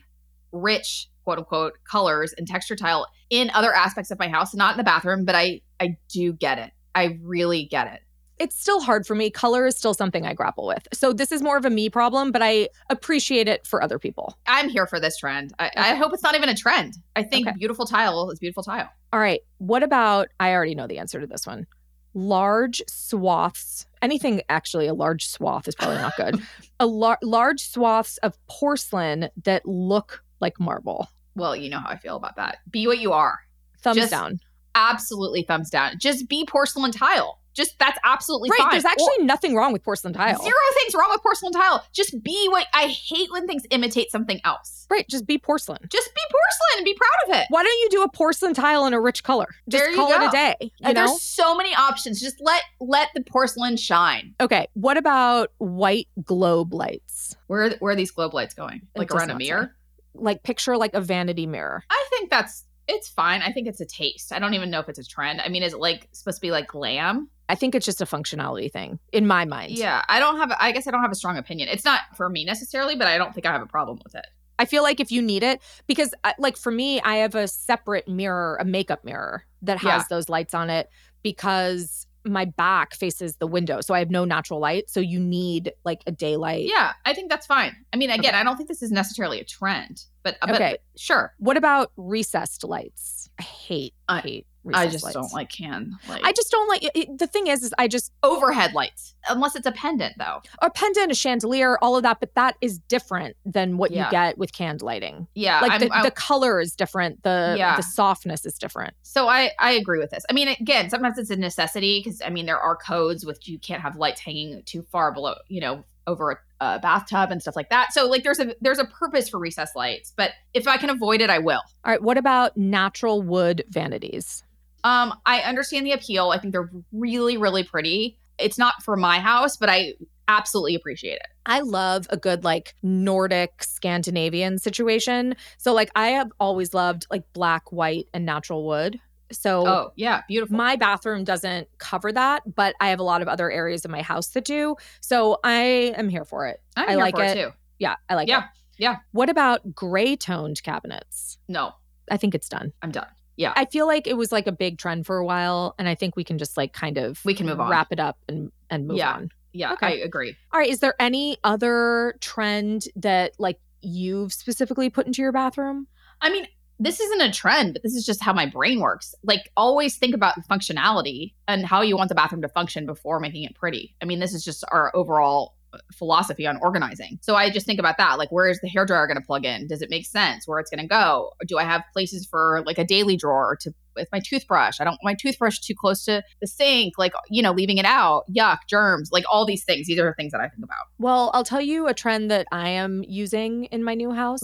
rich, 0.52 1.08
quote 1.24 1.38
unquote, 1.38 1.74
colors 1.90 2.32
and 2.32 2.46
texture 2.46 2.76
tile 2.76 3.06
in 3.30 3.50
other 3.52 3.74
aspects 3.74 4.10
of 4.10 4.18
my 4.18 4.28
house, 4.28 4.54
not 4.54 4.72
in 4.72 4.78
the 4.78 4.84
bathroom, 4.84 5.24
but 5.24 5.34
I 5.34 5.60
I 5.80 5.96
do 6.08 6.32
get 6.32 6.58
it. 6.58 6.70
I 6.94 7.18
really 7.22 7.66
get 7.66 7.92
it. 7.92 8.00
It's 8.38 8.58
still 8.60 8.80
hard 8.80 9.06
for 9.06 9.14
me. 9.14 9.30
Color 9.30 9.66
is 9.66 9.76
still 9.76 9.94
something 9.94 10.26
I 10.26 10.34
grapple 10.34 10.66
with. 10.66 10.88
So 10.92 11.12
this 11.12 11.30
is 11.30 11.40
more 11.40 11.56
of 11.56 11.64
a 11.64 11.70
me 11.70 11.88
problem, 11.88 12.32
but 12.32 12.42
I 12.42 12.68
appreciate 12.90 13.46
it 13.48 13.66
for 13.66 13.82
other 13.82 13.98
people. 13.98 14.36
I'm 14.46 14.68
here 14.68 14.86
for 14.86 14.98
this 14.98 15.16
trend. 15.18 15.52
I, 15.60 15.70
I 15.76 15.94
hope 15.94 16.12
it's 16.12 16.22
not 16.22 16.34
even 16.34 16.48
a 16.48 16.54
trend. 16.56 16.94
I 17.14 17.22
think 17.22 17.46
Okay. 17.46 17.56
beautiful 17.56 17.86
tile 17.86 18.30
is 18.30 18.38
beautiful 18.40 18.62
tile. 18.64 18.88
All 19.12 19.20
right. 19.20 19.40
What 19.58 19.82
about 19.84 20.28
I 20.40 20.52
already 20.52 20.74
know 20.74 20.86
the 20.88 20.98
answer 20.98 21.20
to 21.20 21.26
this 21.28 21.46
one. 21.46 21.66
Large 22.12 22.82
swaths. 22.88 23.86
Anything 24.02 24.42
actually 24.48 24.86
a 24.88 24.94
large 24.94 25.26
swath 25.26 25.66
is 25.68 25.74
probably 25.74 25.96
not 25.96 26.16
good. 26.16 26.40
a 26.80 26.86
lar- 26.86 27.18
large 27.22 27.60
swaths 27.68 28.18
of 28.18 28.36
porcelain 28.46 29.28
that 29.44 29.64
look 29.66 30.22
like 30.40 30.58
marble. 30.60 31.08
Well, 31.36 31.54
you 31.56 31.70
know 31.70 31.78
how 31.78 31.88
I 31.88 31.96
feel 31.98 32.16
about 32.16 32.36
that. 32.36 32.58
Be 32.70 32.86
what 32.86 32.98
you 32.98 33.12
are. 33.12 33.38
Thumbs 33.80 33.96
Just- 33.96 34.10
down. 34.10 34.40
Absolutely 34.76 35.42
thumbs 35.44 35.70
down. 35.70 35.94
Just 36.00 36.28
be 36.28 36.44
porcelain 36.46 36.90
tile. 36.90 37.38
Just 37.54 37.78
that's 37.78 37.98
absolutely 38.04 38.50
Right. 38.50 38.58
fine. 38.58 38.70
There's 38.72 38.84
actually 38.84 39.24
nothing 39.24 39.54
wrong 39.54 39.72
with 39.72 39.82
porcelain 39.82 40.12
tile. 40.12 40.42
Zero 40.42 40.54
things 40.82 40.94
wrong 40.94 41.08
with 41.10 41.22
porcelain 41.22 41.52
tile. 41.52 41.84
Just 41.92 42.22
be 42.22 42.48
what 42.50 42.66
I 42.74 42.86
hate 42.88 43.30
when 43.30 43.46
things 43.46 43.62
imitate 43.70 44.10
something 44.10 44.40
else. 44.44 44.86
Right. 44.90 45.08
Just 45.08 45.26
be 45.26 45.38
porcelain. 45.38 45.78
Just 45.88 46.12
be 46.14 46.20
porcelain 46.30 46.78
and 46.78 46.84
be 46.84 46.94
proud 46.94 47.30
of 47.34 47.40
it. 47.42 47.46
Why 47.50 47.62
don't 47.62 47.80
you 47.80 47.88
do 47.90 48.02
a 48.02 48.08
porcelain 48.10 48.54
tile 48.54 48.86
in 48.86 48.92
a 48.92 49.00
rich 49.00 49.22
color? 49.22 49.46
Just 49.68 49.82
There 49.84 49.90
you 49.90 49.96
call 49.96 50.12
it 50.12 50.18
go. 50.18 50.28
a 50.28 50.30
day. 50.32 50.54
You 50.60 50.70
And 50.82 50.94
know? 50.94 51.06
there's 51.06 51.22
so 51.22 51.54
many 51.56 51.74
options. 51.74 52.20
Just 52.20 52.36
let 52.40 52.62
let 52.80 53.08
the 53.14 53.22
porcelain 53.22 53.76
shine. 53.76 54.34
Okay. 54.40 54.66
What 54.74 54.96
about 54.96 55.52
white 55.58 56.08
globe 56.24 56.74
lights? 56.74 57.36
Where 57.46 57.70
where 57.78 57.92
are 57.92 57.96
these 57.96 58.10
globe 58.10 58.34
lights 58.34 58.54
going? 58.54 58.82
Like 58.96 59.10
around 59.12 59.30
a 59.30 59.34
not 59.34 59.40
say. 59.40 59.46
mirror? 59.48 59.74
Like 60.14 60.42
picture 60.42 60.76
like 60.76 60.94
a 60.94 61.00
vanity 61.00 61.46
mirror. 61.46 61.84
I 61.90 62.06
think 62.10 62.30
that's 62.30 62.64
it's 62.86 63.08
fine. 63.08 63.40
I 63.42 63.50
think 63.50 63.66
it's 63.66 63.80
a 63.80 63.86
taste. 63.86 64.32
I 64.32 64.38
don't 64.38 64.52
even 64.54 64.70
know 64.70 64.78
if 64.80 64.88
it's 64.90 64.98
a 64.98 65.04
trend. 65.04 65.40
I 65.40 65.48
mean, 65.48 65.62
is 65.62 65.72
it 65.72 65.80
like 65.80 66.08
supposed 66.12 66.36
to 66.36 66.40
be 66.42 66.50
like 66.50 66.66
glam? 66.68 67.30
I 67.48 67.54
think 67.54 67.74
it's 67.74 67.84
just 67.86 68.00
a 68.00 68.06
functionality 68.06 68.72
thing 68.72 68.98
in 69.12 69.26
my 69.26 69.44
mind. 69.44 69.72
Yeah, 69.72 70.02
I 70.08 70.18
don't 70.18 70.36
have. 70.38 70.54
I 70.58 70.72
guess 70.72 70.86
I 70.86 70.90
don't 70.90 71.02
have 71.02 71.12
a 71.12 71.16
strong 71.16 71.36
opinion. 71.36 71.68
It's 71.68 71.84
not 71.84 72.00
for 72.16 72.28
me 72.28 72.44
necessarily, 72.44 72.96
but 72.96 73.06
I 73.06 73.18
don't 73.18 73.34
think 73.34 73.46
I 73.46 73.52
have 73.52 73.62
a 73.62 73.66
problem 73.66 74.00
with 74.02 74.14
it. 74.14 74.26
I 74.58 74.64
feel 74.66 74.82
like 74.82 75.00
if 75.00 75.10
you 75.10 75.20
need 75.20 75.42
it, 75.42 75.60
because 75.86 76.14
uh, 76.22 76.32
like 76.38 76.56
for 76.56 76.70
me, 76.70 77.00
I 77.02 77.16
have 77.16 77.34
a 77.34 77.48
separate 77.48 78.06
mirror, 78.08 78.56
a 78.60 78.64
makeup 78.64 79.04
mirror 79.04 79.44
that 79.62 79.78
has 79.78 80.02
Yeah. 80.02 80.04
those 80.08 80.28
lights 80.28 80.54
on 80.54 80.70
it 80.70 80.88
because 81.22 82.06
my 82.26 82.44
back 82.46 82.94
faces 82.94 83.36
the 83.36 83.46
window. 83.46 83.80
So 83.82 83.92
I 83.92 83.98
have 83.98 84.10
no 84.10 84.24
natural 84.24 84.58
light. 84.60 84.88
So 84.88 85.00
you 85.00 85.20
need 85.20 85.72
like 85.84 86.02
a 86.06 86.12
daylight. 86.12 86.66
Yeah, 86.66 86.92
I 87.04 87.12
think 87.12 87.28
that's 87.30 87.46
fine. 87.46 87.74
I 87.92 87.96
mean, 87.98 88.08
again, 88.10 88.30
Okay. 88.30 88.38
I 88.40 88.44
don't 88.44 88.56
think 88.56 88.68
this 88.68 88.80
is 88.82 88.90
necessarily 88.90 89.40
a 89.40 89.44
trend, 89.44 90.04
but, 90.22 90.38
but 90.40 90.52
Okay. 90.52 90.78
sure. 90.96 91.34
What 91.38 91.56
about 91.58 91.92
recessed 91.98 92.64
lights? 92.64 93.28
I 93.38 93.42
hate, 93.42 93.94
I- 94.08 94.20
hate 94.20 94.46
I 94.72 94.86
just 94.86 95.04
lights. 95.04 95.14
don't 95.14 95.32
like 95.32 95.50
can 95.50 95.98
like 96.08 96.22
I 96.24 96.32
just 96.32 96.50
don't 96.50 96.68
like 96.68 96.84
it, 96.84 96.92
it- 96.94 97.18
the 97.18 97.26
thing 97.26 97.48
is, 97.48 97.62
is 97.62 97.74
I 97.76 97.88
just 97.88 98.12
overhead 98.22 98.72
lights 98.72 99.14
unless 99.28 99.56
it's 99.56 99.66
a 99.66 99.72
pendant 99.72 100.14
though. 100.18 100.40
a 100.62 100.70
pendant, 100.70 101.10
a 101.10 101.14
chandelier, 101.14 101.78
all 101.82 101.96
of 101.96 102.02
that, 102.04 102.20
but 102.20 102.34
that 102.34 102.56
is 102.60 102.78
different 102.78 103.36
than 103.44 103.76
what 103.76 103.90
Yeah. 103.90 104.04
you 104.06 104.10
get 104.10 104.38
with 104.38 104.52
canned 104.52 104.80
lighting. 104.82 105.26
Yeah, 105.34 105.60
Like 105.60 105.80
the, 105.80 105.88
the 106.02 106.10
color 106.10 106.60
is 106.60 106.74
different, 106.74 107.22
the 107.24 107.56
Yeah. 107.58 107.76
the 107.76 107.82
softness 107.82 108.46
is 108.46 108.54
different. 108.58 108.94
So 109.02 109.28
I 109.28 109.50
I 109.58 109.72
agree 109.72 109.98
with 109.98 110.10
this. 110.10 110.24
I 110.30 110.32
mean, 110.32 110.48
again, 110.48 110.88
sometimes 110.90 111.18
it's 111.18 111.30
a 111.30 111.36
necessity 111.36 112.00
because 112.02 112.22
I 112.22 112.30
mean 112.30 112.46
there 112.46 112.58
are 112.60 112.76
codes 112.76 113.26
with 113.26 113.46
you 113.48 113.58
can't 113.58 113.82
have 113.82 113.96
lights 113.96 114.20
hanging 114.20 114.62
too 114.64 114.82
far 114.90 115.12
below, 115.12 115.34
you 115.48 115.60
know, 115.60 115.84
over 116.06 116.32
a, 116.32 116.36
a 116.60 116.78
bathtub 116.78 117.30
and 117.30 117.40
stuff 117.40 117.56
like 117.56 117.70
that. 117.70 117.92
So 117.94 118.06
like 118.06 118.24
there's 118.24 118.38
a 118.38 118.54
there's 118.60 118.78
a 118.78 118.84
purpose 118.84 119.28
for 119.28 119.38
recess 119.38 119.70
lights, 119.74 120.12
but 120.14 120.32
if 120.52 120.68
I 120.68 120.76
can 120.76 120.90
avoid 120.90 121.22
it, 121.22 121.30
I 121.30 121.38
will. 121.38 121.62
All 121.84 121.90
right, 121.92 122.02
what 122.02 122.18
about 122.18 122.56
natural 122.58 123.22
wood 123.22 123.64
vanities? 123.68 124.42
Um, 124.84 125.14
I 125.26 125.40
understand 125.40 125.86
the 125.86 125.92
appeal. 125.92 126.30
I 126.30 126.38
think 126.38 126.52
they're 126.52 126.70
really 126.92 127.36
really 127.36 127.64
pretty. 127.64 128.18
It's 128.38 128.58
not 128.58 128.82
for 128.82 128.96
my 128.96 129.18
house, 129.20 129.56
but 129.56 129.68
I 129.68 129.94
absolutely 130.28 130.74
appreciate 130.74 131.14
it. 131.16 131.26
I 131.46 131.60
love 131.60 132.06
a 132.10 132.16
good 132.16 132.44
like 132.44 132.74
Nordic 132.82 133.62
Scandinavian 133.62 134.58
situation. 134.58 135.36
So 135.58 135.72
like 135.74 135.90
I 135.94 136.08
have 136.08 136.30
always 136.40 136.72
loved 136.74 137.06
like 137.10 137.24
black, 137.32 137.70
white, 137.72 138.06
and 138.14 138.24
natural 138.24 138.66
wood. 138.66 138.98
So 139.32 139.66
Oh 139.66 139.92
yeah, 139.96 140.22
beautiful. 140.28 140.56
my 140.56 140.76
bathroom 140.76 141.24
doesn't 141.24 141.68
cover 141.78 142.12
that, 142.12 142.42
but 142.54 142.74
I 142.80 142.88
have 142.88 143.00
a 143.00 143.02
lot 143.04 143.22
of 143.22 143.28
other 143.28 143.50
areas 143.50 143.84
of 143.84 143.90
my 143.90 144.02
house 144.02 144.28
that 144.28 144.44
do. 144.44 144.76
So 145.00 145.38
I 145.44 145.92
am 145.96 146.08
here 146.08 146.24
for 146.24 146.46
it. 146.46 146.60
I'm 146.76 146.90
I 146.90 146.94
like 146.94 147.16
for 147.16 147.24
it. 147.24 147.34
too. 147.34 147.50
Yeah, 147.78 147.96
I 148.08 148.14
like 148.14 148.28
Yeah, 148.28 148.38
it. 148.38 148.44
Yeah. 148.78 148.90
Yeah. 148.90 148.96
What 149.12 149.30
about 149.30 149.74
gray 149.74 150.16
toned 150.16 150.62
cabinets? 150.62 151.38
No, 151.48 151.72
I 152.10 152.16
think 152.16 152.34
it's 152.34 152.48
done. 152.48 152.72
I'm 152.82 152.90
done. 152.90 153.06
Yeah. 153.36 153.52
I 153.56 153.64
feel 153.64 153.86
like 153.86 154.06
it 154.06 154.16
was 154.16 154.30
like 154.32 154.46
a 154.46 154.52
big 154.52 154.78
trend 154.78 155.06
for 155.06 155.16
a 155.18 155.24
while, 155.26 155.74
and 155.78 155.88
I 155.88 155.94
think 155.94 156.16
we 156.16 156.24
can 156.24 156.38
just 156.38 156.56
like 156.56 156.72
kind 156.72 156.98
of 156.98 157.24
We 157.24 157.34
can 157.34 157.46
move 157.46 157.60
on. 157.60 157.70
wrap 157.70 157.88
it 157.90 158.00
up 158.00 158.18
and 158.28 158.50
and 158.70 158.86
move 158.86 158.96
Yeah. 158.98 159.12
on. 159.12 159.30
yeah, 159.52 159.72
Okay. 159.74 159.86
I 159.86 159.90
agree. 160.04 160.36
All 160.52 160.60
right, 160.60 160.68
is 160.70 160.80
there 160.80 160.94
any 161.00 161.36
other 161.44 162.16
trend 162.20 162.86
that 162.96 163.32
like 163.38 163.60
you've 163.82 164.32
specifically 164.32 164.88
put 164.90 165.06
into 165.06 165.20
your 165.22 165.32
bathroom? 165.32 165.86
I 166.20 166.30
mean, 166.30 166.46
this 166.80 166.98
isn't 166.98 167.20
a 167.20 167.30
trend, 167.30 167.72
but 167.74 167.82
this 167.84 167.94
is 167.94 168.04
just 168.04 168.20
how 168.22 168.32
my 168.32 168.46
brain 168.46 168.80
works. 168.80 169.14
Like, 169.22 169.52
always 169.56 169.96
think 169.96 170.12
about 170.14 170.34
functionality 170.50 171.34
and 171.46 171.64
how 171.64 171.82
you 171.82 171.96
want 171.96 172.08
the 172.08 172.14
bathroom 172.16 172.42
to 172.42 172.48
function 172.48 172.84
before 172.86 173.20
making 173.20 173.44
it 173.44 173.54
pretty. 173.54 173.94
I 174.02 174.06
mean, 174.06 174.18
this 174.18 174.34
is 174.34 174.44
just 174.44 174.64
our 174.72 174.90
overall 174.96 175.54
philosophy 175.92 176.46
on 176.46 176.58
organizing. 176.62 177.18
So 177.22 177.34
I 177.34 177.50
just 177.50 177.66
think 177.66 177.78
about 177.78 177.98
that. 177.98 178.18
Like, 178.18 178.30
where 178.30 178.48
is 178.48 178.60
the 178.60 178.70
hairdryer 178.70 179.06
going 179.06 179.16
to 179.16 179.26
plug 179.26 179.44
in? 179.44 179.66
Does 179.66 179.82
it 179.82 179.90
make 179.90 180.06
sense 180.06 180.46
where 180.46 180.58
it's 180.58 180.70
going 180.70 180.80
to 180.80 180.86
go? 180.86 181.32
Do 181.46 181.58
I 181.58 181.64
have 181.64 181.82
places 181.92 182.26
for 182.26 182.62
like 182.66 182.78
a 182.78 182.84
daily 182.84 183.16
drawer 183.16 183.56
to 183.60 183.72
with 183.94 184.08
my 184.12 184.20
toothbrush? 184.20 184.80
I 184.80 184.84
don't 184.84 184.92
want 184.92 185.04
my 185.04 185.14
toothbrush 185.14 185.58
too 185.60 185.74
close 185.74 186.04
to 186.04 186.22
the 186.40 186.46
sink. 186.46 186.94
Like, 186.98 187.12
you 187.30 187.42
know, 187.42 187.52
leaving 187.52 187.78
it 187.78 187.84
out, 187.84 188.24
yuck, 188.34 188.58
germs, 188.68 189.10
like 189.12 189.24
all 189.30 189.44
these 189.46 189.64
things. 189.64 189.86
These 189.86 189.98
are 189.98 190.14
things 190.14 190.32
that 190.32 190.40
I 190.40 190.48
think 190.48 190.64
about. 190.64 190.86
Well, 190.98 191.30
I'll 191.34 191.44
tell 191.44 191.60
you 191.60 191.86
a 191.88 191.94
trend 191.94 192.30
that 192.30 192.46
I 192.52 192.70
am 192.70 193.04
using 193.06 193.64
in 193.66 193.84
my 193.84 193.94
new 193.94 194.12
house. 194.12 194.42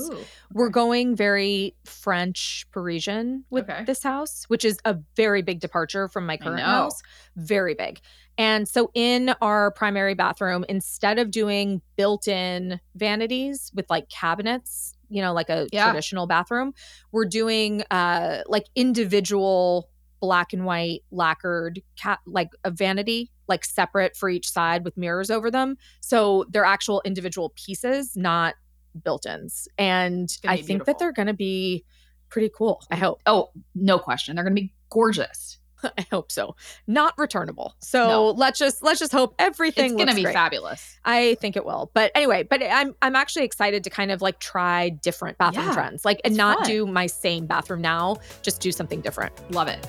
We're 0.53 0.69
going 0.69 1.17
very 1.17 1.75
French 1.85 2.67
Parisian 2.73 3.45
with 3.51 3.69
Okay. 3.69 3.85
this 3.85 4.03
house, 4.03 4.45
which 4.49 4.65
is 4.65 4.79
a 4.85 4.97
very 5.17 5.43
big 5.43 5.61
departure 5.61 6.09
from 6.09 6.27
my 6.27 6.37
current 6.37 6.61
house. 6.61 7.01
Very 7.37 7.75
big. 7.75 8.01
And 8.39 8.67
so 8.67 8.91
in 8.95 9.35
our 9.43 9.71
primary 9.71 10.15
bathroom, 10.15 10.65
instead 10.69 11.19
of 11.19 11.31
doing 11.31 11.83
built 11.97 12.27
in 12.27 12.81
vanities 12.95 13.71
with 13.75 13.89
like 13.91 14.09
cabinets, 14.09 14.95
you 15.11 15.21
know, 15.21 15.33
like 15.33 15.51
a 15.51 15.67
Yeah. 15.73 15.85
traditional 15.85 16.27
bathroom, 16.27 16.73
we're 17.13 17.27
doing 17.27 17.83
uh 17.91 18.43
like 18.47 18.67
individual 18.75 19.89
black 20.21 20.53
and 20.53 20.65
white 20.67 21.01
lacquered 21.11 21.83
cat 21.97 22.21
like 22.27 22.51
a 22.65 22.71
vanity 22.71 23.31
like 23.49 23.65
separate 23.65 24.15
for 24.17 24.29
each 24.29 24.49
side 24.51 24.85
with 24.85 24.95
mirrors 24.97 25.31
over 25.31 25.51
them 25.51 25.77
so 26.01 26.45
they're 26.51 26.63
actual 26.65 27.01
individual 27.07 27.55
pieces 27.57 28.15
not 28.17 28.55
built-ins 29.03 29.67
and 29.79 30.37
i 30.47 30.57
think 30.57 30.67
beautiful. 30.67 30.85
that 30.85 30.99
they're 30.99 31.13
gonna 31.13 31.33
be 31.33 31.83
pretty 32.29 32.51
cool 32.55 32.83
i 32.91 32.97
hope 32.97 33.23
Oh, 33.25 33.49
no 33.75 33.99
question. 33.99 34.35
They're 34.37 34.45
going 34.45 34.55
to 34.55 34.61
be 34.63 34.75
gorgeous. 34.91 35.59
i 35.99 36.07
hope 36.11 36.31
so 36.31 36.55
not 36.87 37.15
returnable 37.19 37.75
so 37.79 38.07
No. 38.09 38.31
let's 38.31 38.59
just 38.59 38.83
let's 38.83 38.99
just 39.01 39.13
hope 39.13 39.35
everything 39.39 39.87
It's 39.87 39.95
going 39.95 40.09
to 40.09 40.15
be 40.15 40.23
great. 40.23 40.35
fabulous. 40.35 40.99
I 41.05 41.37
think 41.41 41.57
it 41.57 41.65
will. 41.65 41.91
But 41.95 42.13
anyway, 42.15 42.43
but 42.43 42.63
I'm 42.63 42.95
I'm 43.03 43.17
actually 43.17 43.45
excited 43.45 43.85
to 43.85 43.91
kind 43.91 44.11
of 44.11 44.21
like 44.23 44.39
try 44.39 44.89
different 44.91 45.39
bathroom 45.39 45.67
Yeah, 45.67 45.73
trends. 45.75 46.05
Like 46.05 46.21
and 46.25 46.37
not 46.37 46.59
fun. 46.59 46.67
do 46.67 46.87
my 46.87 47.07
same 47.07 47.47
bathroom 47.47 47.81
now, 47.81 48.17
just 48.43 48.61
do 48.61 48.71
something 48.73 49.01
different. 49.01 49.33
Love 49.53 49.69
it. 49.69 49.87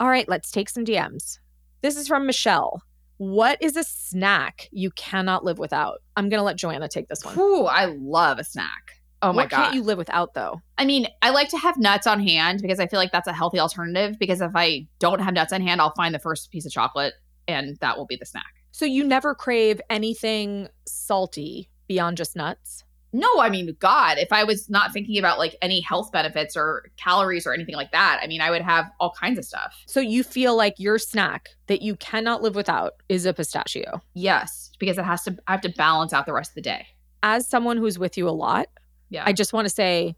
All 0.00 0.08
right, 0.08 0.28
let's 0.28 0.50
take 0.50 0.68
some 0.68 0.84
DMs. 0.84 1.38
This 1.80 1.96
is 1.96 2.08
from 2.08 2.26
Michelle. 2.26 2.82
What 3.18 3.58
is 3.62 3.76
a 3.76 3.84
snack 3.84 4.68
you 4.72 4.90
cannot 4.92 5.44
live 5.44 5.58
without? 5.58 6.02
I'm 6.16 6.28
going 6.28 6.40
to 6.40 6.44
let 6.44 6.56
Joanna 6.56 6.88
take 6.88 7.06
this 7.08 7.24
one. 7.24 7.38
Ooh, 7.38 7.66
I 7.66 7.84
love 7.84 8.38
a 8.40 8.44
snack. 8.44 9.00
Oh 9.22 9.32
my 9.32 9.42
what 9.42 9.50
god. 9.50 9.56
can't 9.56 9.74
you 9.74 9.82
live 9.82 9.98
without 9.98 10.34
though? 10.34 10.60
I 10.78 10.84
mean, 10.84 11.06
I 11.22 11.30
like 11.30 11.48
to 11.50 11.58
have 11.58 11.78
nuts 11.78 12.06
on 12.06 12.20
hand 12.20 12.60
because 12.60 12.80
I 12.80 12.86
feel 12.86 12.98
like 12.98 13.12
that's 13.12 13.28
a 13.28 13.32
healthy 13.32 13.60
alternative. 13.60 14.18
Because 14.18 14.40
if 14.40 14.52
I 14.54 14.86
don't 14.98 15.20
have 15.20 15.34
nuts 15.34 15.52
on 15.52 15.60
hand, 15.60 15.80
I'll 15.80 15.94
find 15.94 16.14
the 16.14 16.18
first 16.18 16.50
piece 16.50 16.66
of 16.66 16.72
chocolate 16.72 17.14
and 17.48 17.76
that 17.80 17.96
will 17.96 18.06
be 18.06 18.16
the 18.16 18.26
snack. 18.26 18.62
So 18.72 18.84
you 18.84 19.04
never 19.04 19.34
crave 19.34 19.80
anything 19.90 20.68
salty 20.86 21.70
beyond 21.86 22.16
just 22.16 22.36
nuts? 22.36 22.84
No, 23.12 23.28
I 23.38 23.50
mean, 23.50 23.76
God, 23.78 24.16
if 24.16 24.32
I 24.32 24.44
was 24.44 24.70
not 24.70 24.92
thinking 24.92 25.18
about 25.18 25.38
like 25.38 25.54
any 25.60 25.80
health 25.80 26.10
benefits 26.12 26.56
or 26.56 26.90
calories 26.96 27.46
or 27.46 27.52
anything 27.52 27.74
like 27.74 27.92
that, 27.92 28.20
I 28.22 28.26
mean, 28.26 28.40
I 28.40 28.50
would 28.50 28.62
have 28.62 28.90
all 29.00 29.12
kinds 29.12 29.38
of 29.38 29.44
stuff. 29.44 29.74
So 29.86 30.00
you 30.00 30.22
feel 30.22 30.56
like 30.56 30.74
your 30.78 30.98
snack 30.98 31.50
that 31.66 31.82
you 31.82 31.94
cannot 31.96 32.42
live 32.42 32.54
without 32.54 32.94
is 33.10 33.26
a 33.26 33.34
pistachio. 33.34 34.00
Yes, 34.14 34.70
because 34.78 34.96
it 34.96 35.04
has 35.04 35.24
to, 35.24 35.36
I 35.46 35.52
have 35.52 35.60
to 35.60 35.68
balance 35.68 36.14
out 36.14 36.24
the 36.24 36.32
rest 36.32 36.52
of 36.52 36.54
the 36.54 36.62
day. 36.62 36.86
As 37.22 37.46
someone 37.46 37.76
who's 37.76 37.98
with 37.98 38.16
you 38.16 38.28
a 38.28 38.30
lot, 38.30 38.68
Yeah. 39.12 39.22
I 39.26 39.32
just 39.32 39.52
want 39.52 39.66
to 39.66 39.74
say 39.74 40.16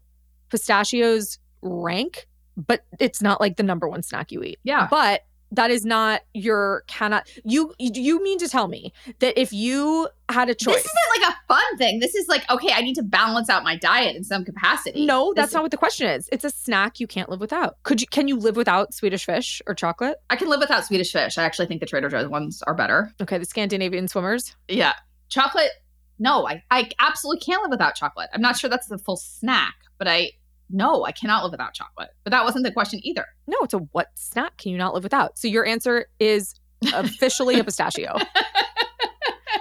pistachios 0.49 1.37
rank, 1.61 2.27
but 2.57 2.85
it's 2.99 3.21
not 3.21 3.39
like 3.41 3.57
the 3.57 3.63
number 3.63 3.87
one 3.89 4.01
snack 4.03 4.31
you 4.31 4.41
eat. 4.43 4.59
yeah. 4.63 4.87
But 4.89 5.21
that 5.51 5.69
is 5.69 5.85
not 5.85 6.21
your 6.33 6.83
cannot 6.87 7.29
you 7.45 7.73
you 7.79 8.21
mean 8.23 8.37
to 8.39 8.47
tell 8.49 8.67
me 8.67 8.91
that 9.19 9.39
if 9.39 9.53
you 9.53 10.09
had 10.27 10.49
a 10.49 10.55
choice 10.55 10.75
This 10.75 10.85
isn't 10.85 11.21
like 11.21 11.29
a 11.31 11.35
fun 11.47 11.77
thing. 11.77 11.99
This 11.99 12.15
is 12.15 12.27
like, 12.27 12.49
okay, 12.49 12.71
I 12.73 12.81
need 12.81 12.95
to 12.95 13.03
balance 13.03 13.47
out 13.47 13.63
my 13.63 13.75
diet 13.77 14.15
in 14.15 14.23
some 14.23 14.43
capacity. 14.43 15.05
no 15.05 15.33
This 15.33 15.43
that's 15.43 15.53
not 15.53 15.61
what 15.61 15.69
the 15.71 15.77
question 15.77 16.07
is 16.07 16.27
it's 16.31 16.43
a 16.43 16.49
snack 16.49 16.99
you 16.99 17.05
can't 17.07 17.29
live 17.29 17.39
without 17.39 17.81
could 17.83 18.01
you 18.01 18.07
can 18.07 18.27
you 18.27 18.37
live 18.37 18.55
without 18.57 18.93
swedish 18.93 19.25
fish 19.25 19.61
or 19.67 19.75
chocolate 19.75 20.17
I 20.31 20.35
can 20.35 20.49
live 20.49 20.59
without 20.59 20.83
Swedish 20.85 21.11
fish. 21.13 21.37
I 21.37 21.43
actually 21.43 21.67
think 21.67 21.79
the 21.79 21.85
Trader 21.85 22.09
Joe's 22.09 22.27
ones 22.27 22.63
are 22.63 22.73
better. 22.73 23.13
okay 23.21 23.37
the 23.37 23.45
scandinavian 23.45 24.07
swimmers 24.07 24.55
Yeah. 24.67 24.93
Chocolate, 25.29 25.71
no, 26.19 26.47
I, 26.47 26.63
I 26.71 26.89
absolutely 26.99 27.41
can't 27.41 27.61
live 27.61 27.71
without 27.71 27.95
chocolate. 27.95 28.29
I'm 28.33 28.41
not 28.41 28.57
sure 28.57 28.69
that's 28.69 28.87
the 28.87 28.97
full 28.97 29.17
snack, 29.17 29.75
but 29.97 30.07
I, 30.07 30.31
no, 30.69 31.05
I 31.05 31.11
cannot 31.11 31.43
live 31.43 31.51
without 31.51 31.73
chocolate. 31.73 32.09
But 32.23 32.31
that 32.31 32.43
wasn't 32.43 32.65
the 32.65 32.71
question 32.71 32.99
either. 33.03 33.25
no 33.47 33.57
it's 33.61 33.73
a 33.73 33.79
what 33.79 34.07
snack 34.15 34.57
can 34.57 34.71
you 34.71 34.77
not 34.77 34.93
live 34.93 35.03
without 35.03 35.37
so 35.37 35.47
your 35.47 35.65
answer 35.65 36.07
is 36.19 36.55
officially 36.93 37.59
a 37.59 37.63
pistachio 37.69 38.17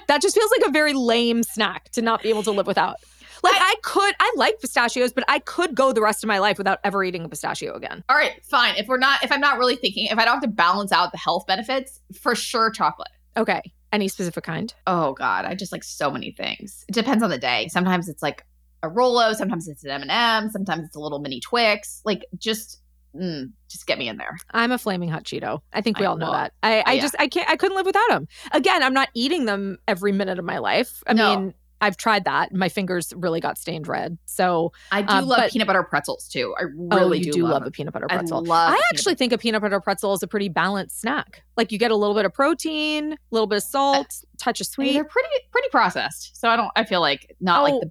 that 0.09 0.21
just 0.23 0.35
feels 0.35 0.51
like 0.59 0.69
a 0.69 0.73
very 0.73 0.93
lame 0.93 1.43
snack 1.43 1.91
to 1.91 2.03
not 2.03 2.23
be 2.23 2.29
able 2.29 2.43
to 2.43 2.51
live 2.51 2.67
without 2.67 2.97
like 3.43 3.55
I, 3.57 3.75
could 3.83 4.15
i 4.21 4.33
like 4.37 4.61
pistachios 4.61 5.13
but 5.13 5.25
i 5.29 5.39
could 5.39 5.75
go 5.75 5.93
the 5.93 6.01
rest 6.03 6.25
of 6.25 6.29
my 6.29 6.39
life 6.39 6.59
without 6.59 6.79
ever 6.85 7.05
eating 7.05 7.25
a 7.25 7.29
pistachio 7.29 7.75
again 7.75 8.03
All 8.09 8.17
right, 8.17 8.43
fine. 8.45 8.77
If 8.77 8.87
we're 8.89 8.99
not, 8.99 9.23
if 9.23 9.31
I'm 9.33 9.41
not 9.41 9.59
really 9.59 9.77
thinking, 9.77 10.07
if 10.07 10.19
I 10.19 10.25
don't 10.25 10.35
have 10.35 10.43
to 10.43 10.49
balance 10.49 10.93
out 10.93 11.13
the 11.13 11.19
health 11.19 11.47
benefits, 11.47 12.01
for 12.19 12.35
sure, 12.35 12.71
chocolate. 12.71 13.09
okay 13.37 13.61
any 13.95 14.09
specific 14.09 14.45
kind 14.45 14.75
Oh 14.87 15.13
God, 15.15 15.45
I 15.45 15.55
just 15.55 15.73
like 15.73 15.85
so 15.85 16.11
many 16.11 16.33
things. 16.33 16.85
It 16.89 16.93
depends 16.93 17.23
on 17.23 17.31
the 17.31 17.39
day. 17.39 17.69
Sometimes 17.69 18.09
it's 18.09 18.23
like 18.23 18.45
a 18.83 18.89
Rolo, 18.89 19.33
sometimes 19.33 19.69
it's 19.69 19.85
an 19.85 19.91
M&M, 19.91 20.51
sometimes 20.51 20.85
it's 20.87 20.97
a 20.97 21.01
little 21.01 21.19
mini 21.21 21.41
Twix. 21.41 22.03
Like 22.05 22.25
just, 22.37 22.81
mm, 23.17 23.51
just 23.71 23.87
get 23.87 23.99
me 23.99 24.09
in 24.09 24.19
there. 24.19 24.37
I'm 24.51 24.73
a 24.73 24.79
flaming 24.79 25.09
hot 25.09 25.25
Cheeto. 25.25 25.61
I 25.73 25.81
think 25.81 25.99
we 25.99 26.05
I- 26.05 26.09
all 26.09 26.17
know 26.17 26.31
well, 26.31 26.41
that. 26.41 26.53
I, 26.63 26.83
I 26.85 26.93
yeah. 26.95 27.01
just 27.03 27.15
I 27.19 27.29
can't 27.29 27.49
I 27.49 27.57
couldn't 27.57 27.77
live 27.77 27.87
without 27.87 28.09
them. 28.11 28.27
Again, 28.53 28.83
I'm 28.83 28.93
not 28.95 29.09
eating 29.15 29.47
them 29.47 29.79
every 29.89 30.13
minute 30.13 30.39
of 30.39 30.45
my 30.45 30.59
life. 30.59 31.03
I 31.07 31.15
No. 31.15 31.37
mean, 31.41 31.55
I've 31.81 31.97
tried 31.97 32.25
that. 32.25 32.55
My 32.55 32.69
fingers 32.69 33.13
really 33.17 33.41
got 33.41 33.59
stained 33.59 33.87
red. 33.89 34.17
So 34.27 34.73
I 34.93 35.03
do 35.03 35.13
Uh, 35.13 35.23
love 35.23 35.39
but- 35.39 35.51
peanut 35.53 35.67
butter 35.67 35.83
pretzels 35.83 36.29
too. 36.29 36.55
I 36.59 36.65
oh, 36.93 36.97
really 36.99 37.19
you 37.19 37.25
do, 37.25 37.33
do 37.33 37.43
love, 37.45 37.53
love 37.53 37.67
a 37.67 37.71
peanut 37.71 37.93
butter 37.93 38.07
I 38.09 38.17
pretzel. 38.17 38.43
love 38.45 38.73
I 38.73 38.81
actually 38.93 39.15
think 39.17 39.33
a 39.33 39.39
peanut 39.39 39.61
butter 39.61 39.81
pretzel 39.81 40.15
is 40.15 40.23
a 40.23 40.27
pretty 40.27 40.49
balanced 40.49 41.01
snack. 41.01 41.43
Like 41.57 41.73
you 41.73 41.79
get 41.79 41.91
a 41.91 41.97
little 41.97 42.15
bit 42.15 42.25
of 42.25 42.33
protein, 42.33 43.13
a 43.13 43.17
little 43.31 43.47
bit 43.47 43.57
of 43.57 43.63
salt, 43.65 44.25
touch 44.39 44.61
of 44.61 44.67
sweet, 44.67 44.93
they're 44.95 45.05
pretty 45.05 45.29
pretty 45.51 45.69
processed. 45.71 46.37
So 46.41 46.49
I 46.49 46.57
don't 46.57 46.71
I 46.77 46.85
feel 46.85 47.01
like 47.01 47.35
not 47.41 47.61
Oh, 47.61 47.65
like 47.65 47.81
the 47.83 47.91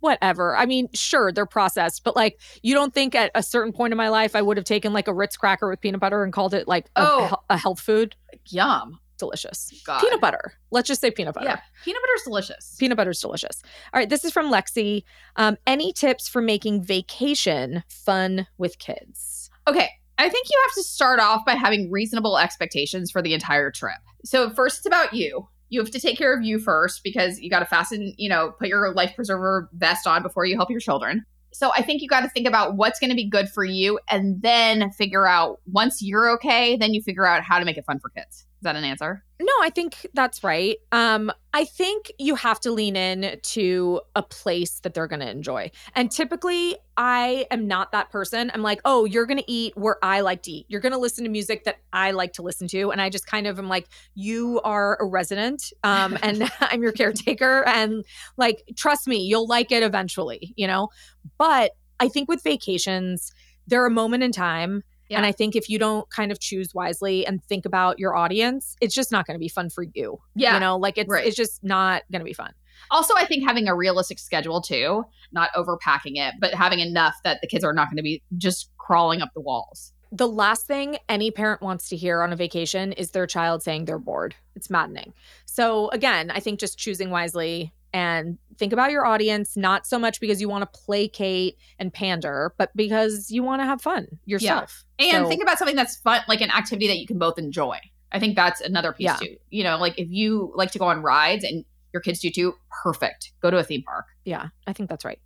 whatever. 0.00 0.56
I 0.56 0.66
mean, 0.66 0.88
sure, 0.94 1.30
they're 1.32 1.46
processed, 1.46 2.02
but 2.04 2.16
like 2.16 2.40
you 2.62 2.74
don't 2.74 2.92
think 2.94 3.14
at 3.14 3.30
a 3.34 3.42
certain 3.42 3.72
point 3.72 3.92
in 3.92 3.96
my 3.96 4.08
life 4.08 4.34
I 4.34 4.42
would 4.42 4.56
have 4.56 4.64
taken 4.64 4.92
like 4.92 5.06
a 5.08 5.12
Ritz 5.14 5.36
cracker 5.36 5.68
with 5.68 5.80
peanut 5.80 6.00
butter 6.00 6.24
and 6.24 6.32
called 6.32 6.54
it 6.54 6.66
like 6.66 6.86
a, 6.96 7.02
Oh. 7.04 7.36
a 7.50 7.56
health 7.56 7.80
food? 7.80 8.16
yum. 8.48 8.98
Delicious. 9.22 9.70
God. 9.86 10.00
Peanut 10.00 10.20
butter. 10.20 10.54
Let's 10.72 10.88
just 10.88 11.00
say 11.00 11.12
peanut 11.12 11.34
butter. 11.34 11.46
Yeah. 11.46 11.60
Peanut 11.84 12.02
butter's 12.02 12.24
delicious. 12.24 12.74
Peanut 12.80 12.96
butter 12.96 13.10
is 13.10 13.20
delicious. 13.20 13.62
All 13.94 14.00
right, 14.00 14.08
this 14.08 14.24
is 14.24 14.32
from 14.32 14.50
Lexi. 14.50 15.04
Um, 15.36 15.56
any 15.64 15.92
tips 15.92 16.26
for 16.26 16.42
making 16.42 16.82
vacation 16.82 17.84
fun 17.88 18.48
with 18.58 18.80
kids? 18.80 19.48
Okay. 19.68 19.88
I 20.18 20.28
think 20.28 20.48
you 20.50 20.60
have 20.66 20.74
to 20.74 20.82
start 20.82 21.20
off 21.20 21.44
by 21.46 21.52
having 21.52 21.88
reasonable 21.88 22.36
expectations 22.36 23.12
for 23.12 23.22
the 23.22 23.32
entire 23.32 23.70
trip. 23.70 23.94
So 24.24 24.50
first 24.50 24.78
it's 24.78 24.86
about 24.86 25.12
you. 25.12 25.46
You 25.68 25.78
have 25.78 25.92
to 25.92 26.00
take 26.00 26.18
care 26.18 26.36
of 26.36 26.42
you 26.42 26.58
first 26.58 27.04
because 27.04 27.38
you 27.38 27.48
got 27.48 27.60
to 27.60 27.66
fasten, 27.66 28.14
you 28.16 28.28
know, 28.28 28.50
put 28.58 28.66
your 28.66 28.92
life 28.92 29.14
preserver 29.14 29.70
vest 29.72 30.08
on 30.08 30.24
before 30.24 30.46
you 30.46 30.56
help 30.56 30.68
your 30.68 30.80
children. 30.80 31.24
So 31.52 31.70
I 31.76 31.82
think 31.82 32.02
you 32.02 32.08
got 32.08 32.22
to 32.22 32.28
think 32.28 32.48
about 32.48 32.76
what's 32.76 32.98
going 32.98 33.10
to 33.10 33.16
be 33.16 33.28
good 33.28 33.48
for 33.48 33.62
you 33.62 34.00
and 34.10 34.42
then 34.42 34.90
figure 34.90 35.28
out 35.28 35.60
once 35.70 36.02
you're 36.02 36.28
okay, 36.32 36.76
then 36.76 36.92
you 36.92 37.02
figure 37.02 37.24
out 37.24 37.44
how 37.44 37.60
to 37.60 37.64
make 37.64 37.76
it 37.76 37.84
fun 37.84 38.00
for 38.00 38.08
kids. 38.08 38.46
Is 38.62 38.64
that 38.64 38.76
an 38.76 38.84
answer? 38.84 39.24
No, 39.40 39.52
I 39.60 39.70
think 39.70 40.06
that's 40.14 40.44
right. 40.44 40.76
Um, 40.92 41.32
I 41.52 41.64
think 41.64 42.12
you 42.20 42.36
have 42.36 42.60
to 42.60 42.70
lean 42.70 42.94
in 42.94 43.40
to 43.42 44.00
a 44.14 44.22
place 44.22 44.78
that 44.84 44.94
they're 44.94 45.08
going 45.08 45.18
to 45.18 45.28
enjoy. 45.28 45.72
And 45.96 46.12
typically, 46.12 46.76
I 46.96 47.44
am 47.50 47.66
not 47.66 47.90
that 47.90 48.10
person. 48.10 48.52
I'm 48.54 48.62
like, 48.62 48.80
oh, 48.84 49.04
you're 49.04 49.26
going 49.26 49.40
to 49.40 49.50
eat 49.50 49.76
where 49.76 49.96
I 50.00 50.20
like 50.20 50.44
to 50.44 50.52
eat. 50.52 50.66
You're 50.68 50.80
going 50.80 50.92
to 50.92 50.98
listen 50.98 51.24
to 51.24 51.30
music 51.30 51.64
that 51.64 51.78
I 51.92 52.12
like 52.12 52.34
to 52.34 52.42
listen 52.42 52.68
to. 52.68 52.92
And 52.92 53.00
I 53.00 53.10
just 53.10 53.26
kind 53.26 53.48
of 53.48 53.58
am 53.58 53.68
like, 53.68 53.88
you 54.14 54.60
are 54.62 54.96
a 55.00 55.06
resident 55.06 55.72
um, 55.82 56.16
and 56.22 56.48
I'm 56.60 56.80
your 56.80 56.92
caretaker. 56.92 57.66
And 57.66 58.04
like, 58.36 58.62
trust 58.76 59.08
me, 59.08 59.16
you'll 59.16 59.48
like 59.48 59.72
it 59.72 59.82
eventually, 59.82 60.54
you 60.54 60.68
know? 60.68 60.90
But 61.36 61.72
I 61.98 62.06
think 62.06 62.28
with 62.28 62.44
vacations, 62.44 63.32
they're 63.66 63.86
a 63.86 63.90
moment 63.90 64.22
in 64.22 64.30
time. 64.30 64.84
Yeah. 65.12 65.18
And 65.18 65.26
I 65.26 65.32
think 65.32 65.54
if 65.54 65.68
you 65.68 65.78
don't 65.78 66.08
kind 66.08 66.32
of 66.32 66.40
choose 66.40 66.74
wisely 66.74 67.26
and 67.26 67.44
think 67.44 67.66
about 67.66 67.98
your 67.98 68.16
audience, 68.16 68.76
it's 68.80 68.94
just 68.94 69.12
not 69.12 69.26
going 69.26 69.34
to 69.34 69.38
be 69.38 69.48
fun 69.48 69.68
for 69.68 69.84
you. 69.92 70.18
Yeah. 70.34 70.54
You 70.54 70.60
know, 70.60 70.78
like 70.78 70.96
it's 70.96 71.10
right. 71.10 71.26
it's 71.26 71.36
just 71.36 71.62
not 71.62 72.02
going 72.10 72.20
to 72.20 72.24
be 72.24 72.32
fun. 72.32 72.52
Also, 72.90 73.14
I 73.14 73.26
think 73.26 73.46
having 73.46 73.68
a 73.68 73.76
realistic 73.76 74.18
schedule 74.18 74.62
too, 74.62 75.04
not 75.30 75.50
overpacking 75.54 76.16
it, 76.16 76.34
but 76.40 76.54
having 76.54 76.80
enough 76.80 77.14
that 77.24 77.40
the 77.42 77.46
kids 77.46 77.62
are 77.62 77.74
not 77.74 77.88
going 77.88 77.98
to 77.98 78.02
be 78.02 78.22
just 78.38 78.70
crawling 78.78 79.20
up 79.20 79.28
the 79.34 79.40
walls. 79.42 79.92
The 80.10 80.28
last 80.28 80.66
thing 80.66 80.96
any 81.10 81.30
parent 81.30 81.60
wants 81.60 81.90
to 81.90 81.96
hear 81.96 82.22
on 82.22 82.32
a 82.32 82.36
vacation 82.36 82.92
is 82.92 83.10
their 83.10 83.26
child 83.26 83.62
saying 83.62 83.84
they're 83.84 83.98
bored. 83.98 84.34
It's 84.56 84.70
maddening. 84.70 85.12
So 85.44 85.90
again, 85.90 86.30
I 86.30 86.40
think 86.40 86.58
just 86.58 86.78
choosing 86.78 87.10
wisely 87.10 87.72
and 87.92 88.38
think 88.58 88.72
about 88.72 88.90
your 88.90 89.04
audience, 89.06 89.56
not 89.56 89.86
so 89.86 89.98
much 89.98 90.20
because 90.20 90.40
you 90.40 90.48
want 90.48 90.62
to 90.62 90.80
placate 90.80 91.56
and 91.78 91.92
pander, 91.92 92.54
but 92.58 92.70
because 92.76 93.30
you 93.30 93.42
want 93.42 93.60
to 93.62 93.66
have 93.66 93.80
fun 93.80 94.06
yourself. 94.24 94.84
yeah. 94.98 95.16
And 95.16 95.24
So- 95.24 95.28
think 95.28 95.42
about 95.42 95.58
something 95.58 95.76
that's 95.76 95.96
fun, 95.96 96.20
like 96.28 96.40
an 96.40 96.50
activity 96.50 96.86
that 96.88 96.98
you 96.98 97.06
can 97.06 97.18
both 97.18 97.38
enjoy. 97.38 97.78
I 98.12 98.18
think 98.18 98.36
that's 98.36 98.60
another 98.60 98.92
piece 98.92 99.04
Yeah. 99.06 99.16
too. 99.16 99.36
You 99.50 99.64
know, 99.64 99.78
like 99.78 99.98
if 99.98 100.08
you 100.10 100.52
like 100.54 100.70
to 100.72 100.78
go 100.78 100.84
on 100.86 101.02
rides 101.02 101.44
and 101.44 101.64
your 101.92 102.00
kids 102.00 102.20
do 102.20 102.30
too, 102.30 102.54
perfect. 102.82 103.32
Go 103.40 103.50
to 103.50 103.58
a 103.58 103.64
theme 103.64 103.82
park. 103.82 104.06
Yeah, 104.24 104.48
I 104.66 104.72
think 104.72 104.88
that's 104.88 105.04
right. 105.04 105.18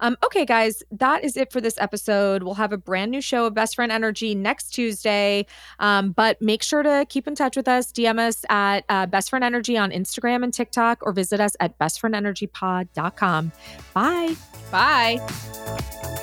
Um, 0.00 0.16
okay, 0.24 0.44
guys, 0.44 0.82
that 0.90 1.24
is 1.24 1.36
it 1.36 1.52
for 1.52 1.60
this 1.60 1.76
episode. 1.78 2.42
We'll 2.42 2.54
have 2.54 2.72
a 2.72 2.78
brand 2.78 3.10
new 3.10 3.20
show 3.20 3.46
of 3.46 3.54
Best 3.54 3.74
Friend 3.74 3.92
Energy 3.92 4.34
next 4.34 4.70
Tuesday. 4.70 5.46
Um, 5.78 6.12
but 6.12 6.40
make 6.40 6.62
sure 6.62 6.82
to 6.82 7.06
keep 7.08 7.26
in 7.26 7.34
touch 7.34 7.56
with 7.56 7.68
us. 7.68 7.92
DM 7.92 8.18
us 8.18 8.44
at 8.48 8.84
uh, 8.88 9.06
Best 9.06 9.30
Friend 9.30 9.44
Energy 9.44 9.76
on 9.76 9.90
Instagram 9.90 10.44
and 10.44 10.52
TikTok, 10.52 11.00
or 11.02 11.12
visit 11.12 11.40
us 11.40 11.56
at 11.60 11.78
bestfriendenergypod.com. 11.78 13.52
Bye. 13.94 14.36
Bye. 14.70 16.17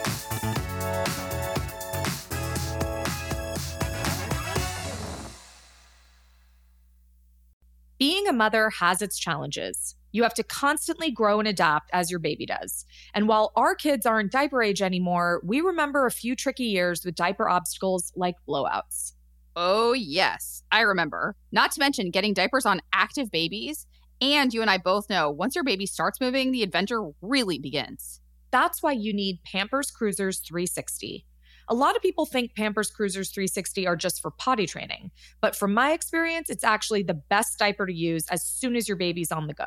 Being 7.97 8.27
a 8.27 8.33
mother 8.33 8.69
has 8.71 9.01
its 9.01 9.17
challenges. 9.17 9.95
You 10.11 10.23
have 10.23 10.33
to 10.33 10.43
constantly 10.43 11.11
grow 11.11 11.39
and 11.39 11.47
adapt 11.47 11.89
as 11.93 12.11
your 12.11 12.19
baby 12.19 12.45
does. 12.45 12.85
And 13.13 13.27
while 13.27 13.53
our 13.55 13.73
kids 13.73 14.05
aren't 14.05 14.33
diaper 14.33 14.61
age 14.61 14.81
anymore, 14.81 15.41
we 15.45 15.61
remember 15.61 16.05
a 16.05 16.11
few 16.11 16.35
tricky 16.35 16.65
years 16.65 17.05
with 17.05 17.15
diaper 17.15 17.47
obstacles 17.47 18.11
like 18.15 18.35
blowouts. 18.47 19.13
Oh, 19.55 19.93
yes. 19.93 20.61
I 20.73 20.81
remember. 20.81 21.37
Not 21.53 21.71
to 21.71 21.79
mention 21.79 22.11
getting 22.11 22.33
diapers 22.33 22.65
on 22.65 22.81
active 22.91 23.31
babies. 23.31 23.87
And 24.19 24.53
you 24.53 24.61
and 24.61 24.69
I 24.69 24.77
both 24.77 25.09
know 25.09 25.31
once 25.31 25.55
your 25.55 25.63
baby 25.63 25.85
starts 25.85 26.19
moving, 26.19 26.51
the 26.51 26.63
adventure 26.63 27.11
really 27.21 27.59
begins. 27.59 28.19
That's 28.51 28.83
why 28.83 28.91
you 28.91 29.13
need 29.13 29.39
Pampers 29.43 29.89
Cruisers 29.91 30.39
360. 30.39 31.25
A 31.67 31.73
lot 31.73 31.95
of 31.95 32.01
people 32.03 32.27
think 32.27 32.53
Pampers 32.55 32.91
Cruisers 32.91 33.31
360 33.31 33.87
are 33.87 33.95
just 33.95 34.21
for 34.21 34.29
potty 34.29 34.67
training, 34.67 35.09
but 35.41 35.55
from 35.55 35.73
my 35.73 35.93
experience, 35.93 36.49
it's 36.49 36.63
actually 36.63 37.01
the 37.01 37.15
best 37.15 37.57
diaper 37.57 37.87
to 37.87 37.93
use 37.93 38.25
as 38.29 38.45
soon 38.45 38.75
as 38.75 38.87
your 38.87 38.97
baby's 38.97 39.31
on 39.31 39.47
the 39.47 39.55
go. 39.55 39.65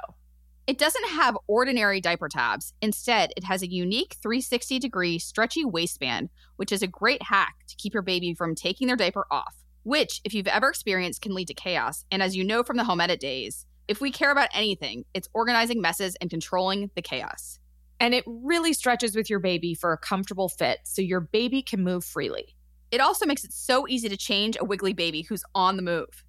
It 0.68 0.78
doesn't 0.78 1.08
have 1.08 1.36
ordinary 1.48 2.00
diaper 2.00 2.28
tabs. 2.28 2.72
Instead, 2.80 3.32
it 3.36 3.42
has 3.42 3.62
a 3.62 3.70
unique 3.70 4.14
360 4.22 4.78
degree 4.78 5.18
stretchy 5.18 5.64
waistband, 5.64 6.28
which 6.54 6.70
is 6.70 6.82
a 6.82 6.86
great 6.86 7.22
hack 7.22 7.54
to 7.66 7.76
keep 7.76 7.94
your 7.94 8.02
baby 8.02 8.32
from 8.32 8.54
taking 8.54 8.86
their 8.86 8.94
diaper 8.94 9.26
off, 9.30 9.56
which, 9.82 10.20
if 10.24 10.34
you've 10.34 10.46
ever 10.46 10.68
experienced, 10.68 11.22
can 11.22 11.34
lead 11.34 11.48
to 11.48 11.54
chaos. 11.54 12.04
And 12.12 12.22
as 12.22 12.36
you 12.36 12.44
know 12.44 12.62
from 12.62 12.76
the 12.76 12.84
home 12.84 13.00
edit 13.00 13.18
days, 13.18 13.66
if 13.88 14.00
we 14.00 14.12
care 14.12 14.30
about 14.30 14.50
anything, 14.52 15.04
it's 15.14 15.28
organizing 15.34 15.80
messes 15.80 16.14
and 16.20 16.30
controlling 16.30 16.90
the 16.94 17.02
chaos. 17.02 17.58
And 18.00 18.14
it 18.14 18.24
really 18.26 18.72
stretches 18.72 19.16
with 19.16 19.28
your 19.28 19.40
baby 19.40 19.74
for 19.74 19.92
a 19.92 19.98
comfortable 19.98 20.48
fit 20.48 20.80
so 20.84 21.02
your 21.02 21.20
baby 21.20 21.62
can 21.62 21.82
move 21.82 22.04
freely. 22.04 22.54
It 22.90 23.00
also 23.00 23.26
makes 23.26 23.44
it 23.44 23.52
so 23.52 23.86
easy 23.88 24.08
to 24.08 24.16
change 24.16 24.56
a 24.58 24.64
wiggly 24.64 24.92
baby 24.92 25.22
who's 25.22 25.44
on 25.54 25.76
the 25.76 25.82
move. 25.82 26.24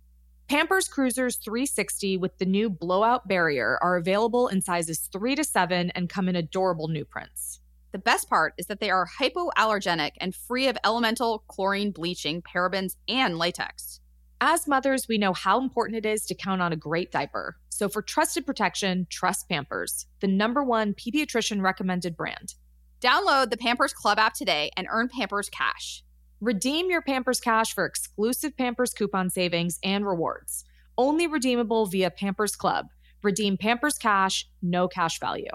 Pampers 0.47 0.87
Cruisers 0.87 1.35
360 1.37 2.17
with 2.17 2.37
the 2.39 2.45
new 2.45 2.71
blowout 2.71 3.27
barrier 3.27 3.77
are 3.83 3.97
available 3.97 4.47
in 4.47 4.61
sizes 4.61 5.07
3 5.11 5.35
to 5.35 5.43
7 5.43 5.91
and 5.91 6.09
come 6.09 6.27
in 6.27 6.35
adorable 6.35 6.87
new 6.87 7.05
prints. 7.05 7.61
The 7.91 7.99
best 7.99 8.29
part 8.29 8.55
is 8.57 8.65
that 8.65 8.79
they 8.79 8.89
are 8.89 9.07
hypoallergenic 9.19 10.11
and 10.19 10.33
free 10.33 10.67
of 10.67 10.77
elemental, 10.83 11.43
chlorine, 11.47 11.91
bleaching, 11.91 12.41
parabens, 12.41 12.95
and 13.07 13.37
latex. 13.37 13.99
As 14.41 14.69
mothers, 14.69 15.09
we 15.09 15.17
know 15.17 15.33
how 15.33 15.59
important 15.59 15.97
it 15.97 16.05
is 16.05 16.25
to 16.27 16.33
count 16.33 16.61
on 16.61 16.71
a 16.71 16.77
great 16.77 17.11
diaper. 17.11 17.57
So 17.67 17.89
for 17.89 18.01
trusted 18.01 18.45
protection, 18.45 19.05
trust 19.09 19.49
Pampers, 19.49 20.05
the 20.21 20.27
number 20.27 20.63
one 20.63 20.93
pediatrician 20.93 21.61
recommended 21.61 22.15
brand. 22.15 22.55
Download 23.01 23.49
the 23.49 23.57
Pampers 23.57 23.91
Club 23.91 24.17
app 24.17 24.33
today 24.33 24.71
and 24.77 24.87
earn 24.89 25.09
Pampers 25.09 25.49
Cash. 25.49 26.05
Redeem 26.39 26.89
your 26.89 27.01
Pampers 27.01 27.41
Cash 27.41 27.73
for 27.73 27.85
exclusive 27.85 28.55
Pampers 28.55 28.93
coupon 28.93 29.29
savings 29.29 29.77
and 29.83 30.05
rewards. 30.07 30.63
Only 30.97 31.27
redeemable 31.27 31.85
via 31.87 32.09
Pampers 32.09 32.55
Club. 32.55 32.87
Redeem 33.21 33.57
Pampers 33.57 33.97
Cash, 33.97 34.47
no 34.61 34.87
cash 34.87 35.19
value. 35.19 35.51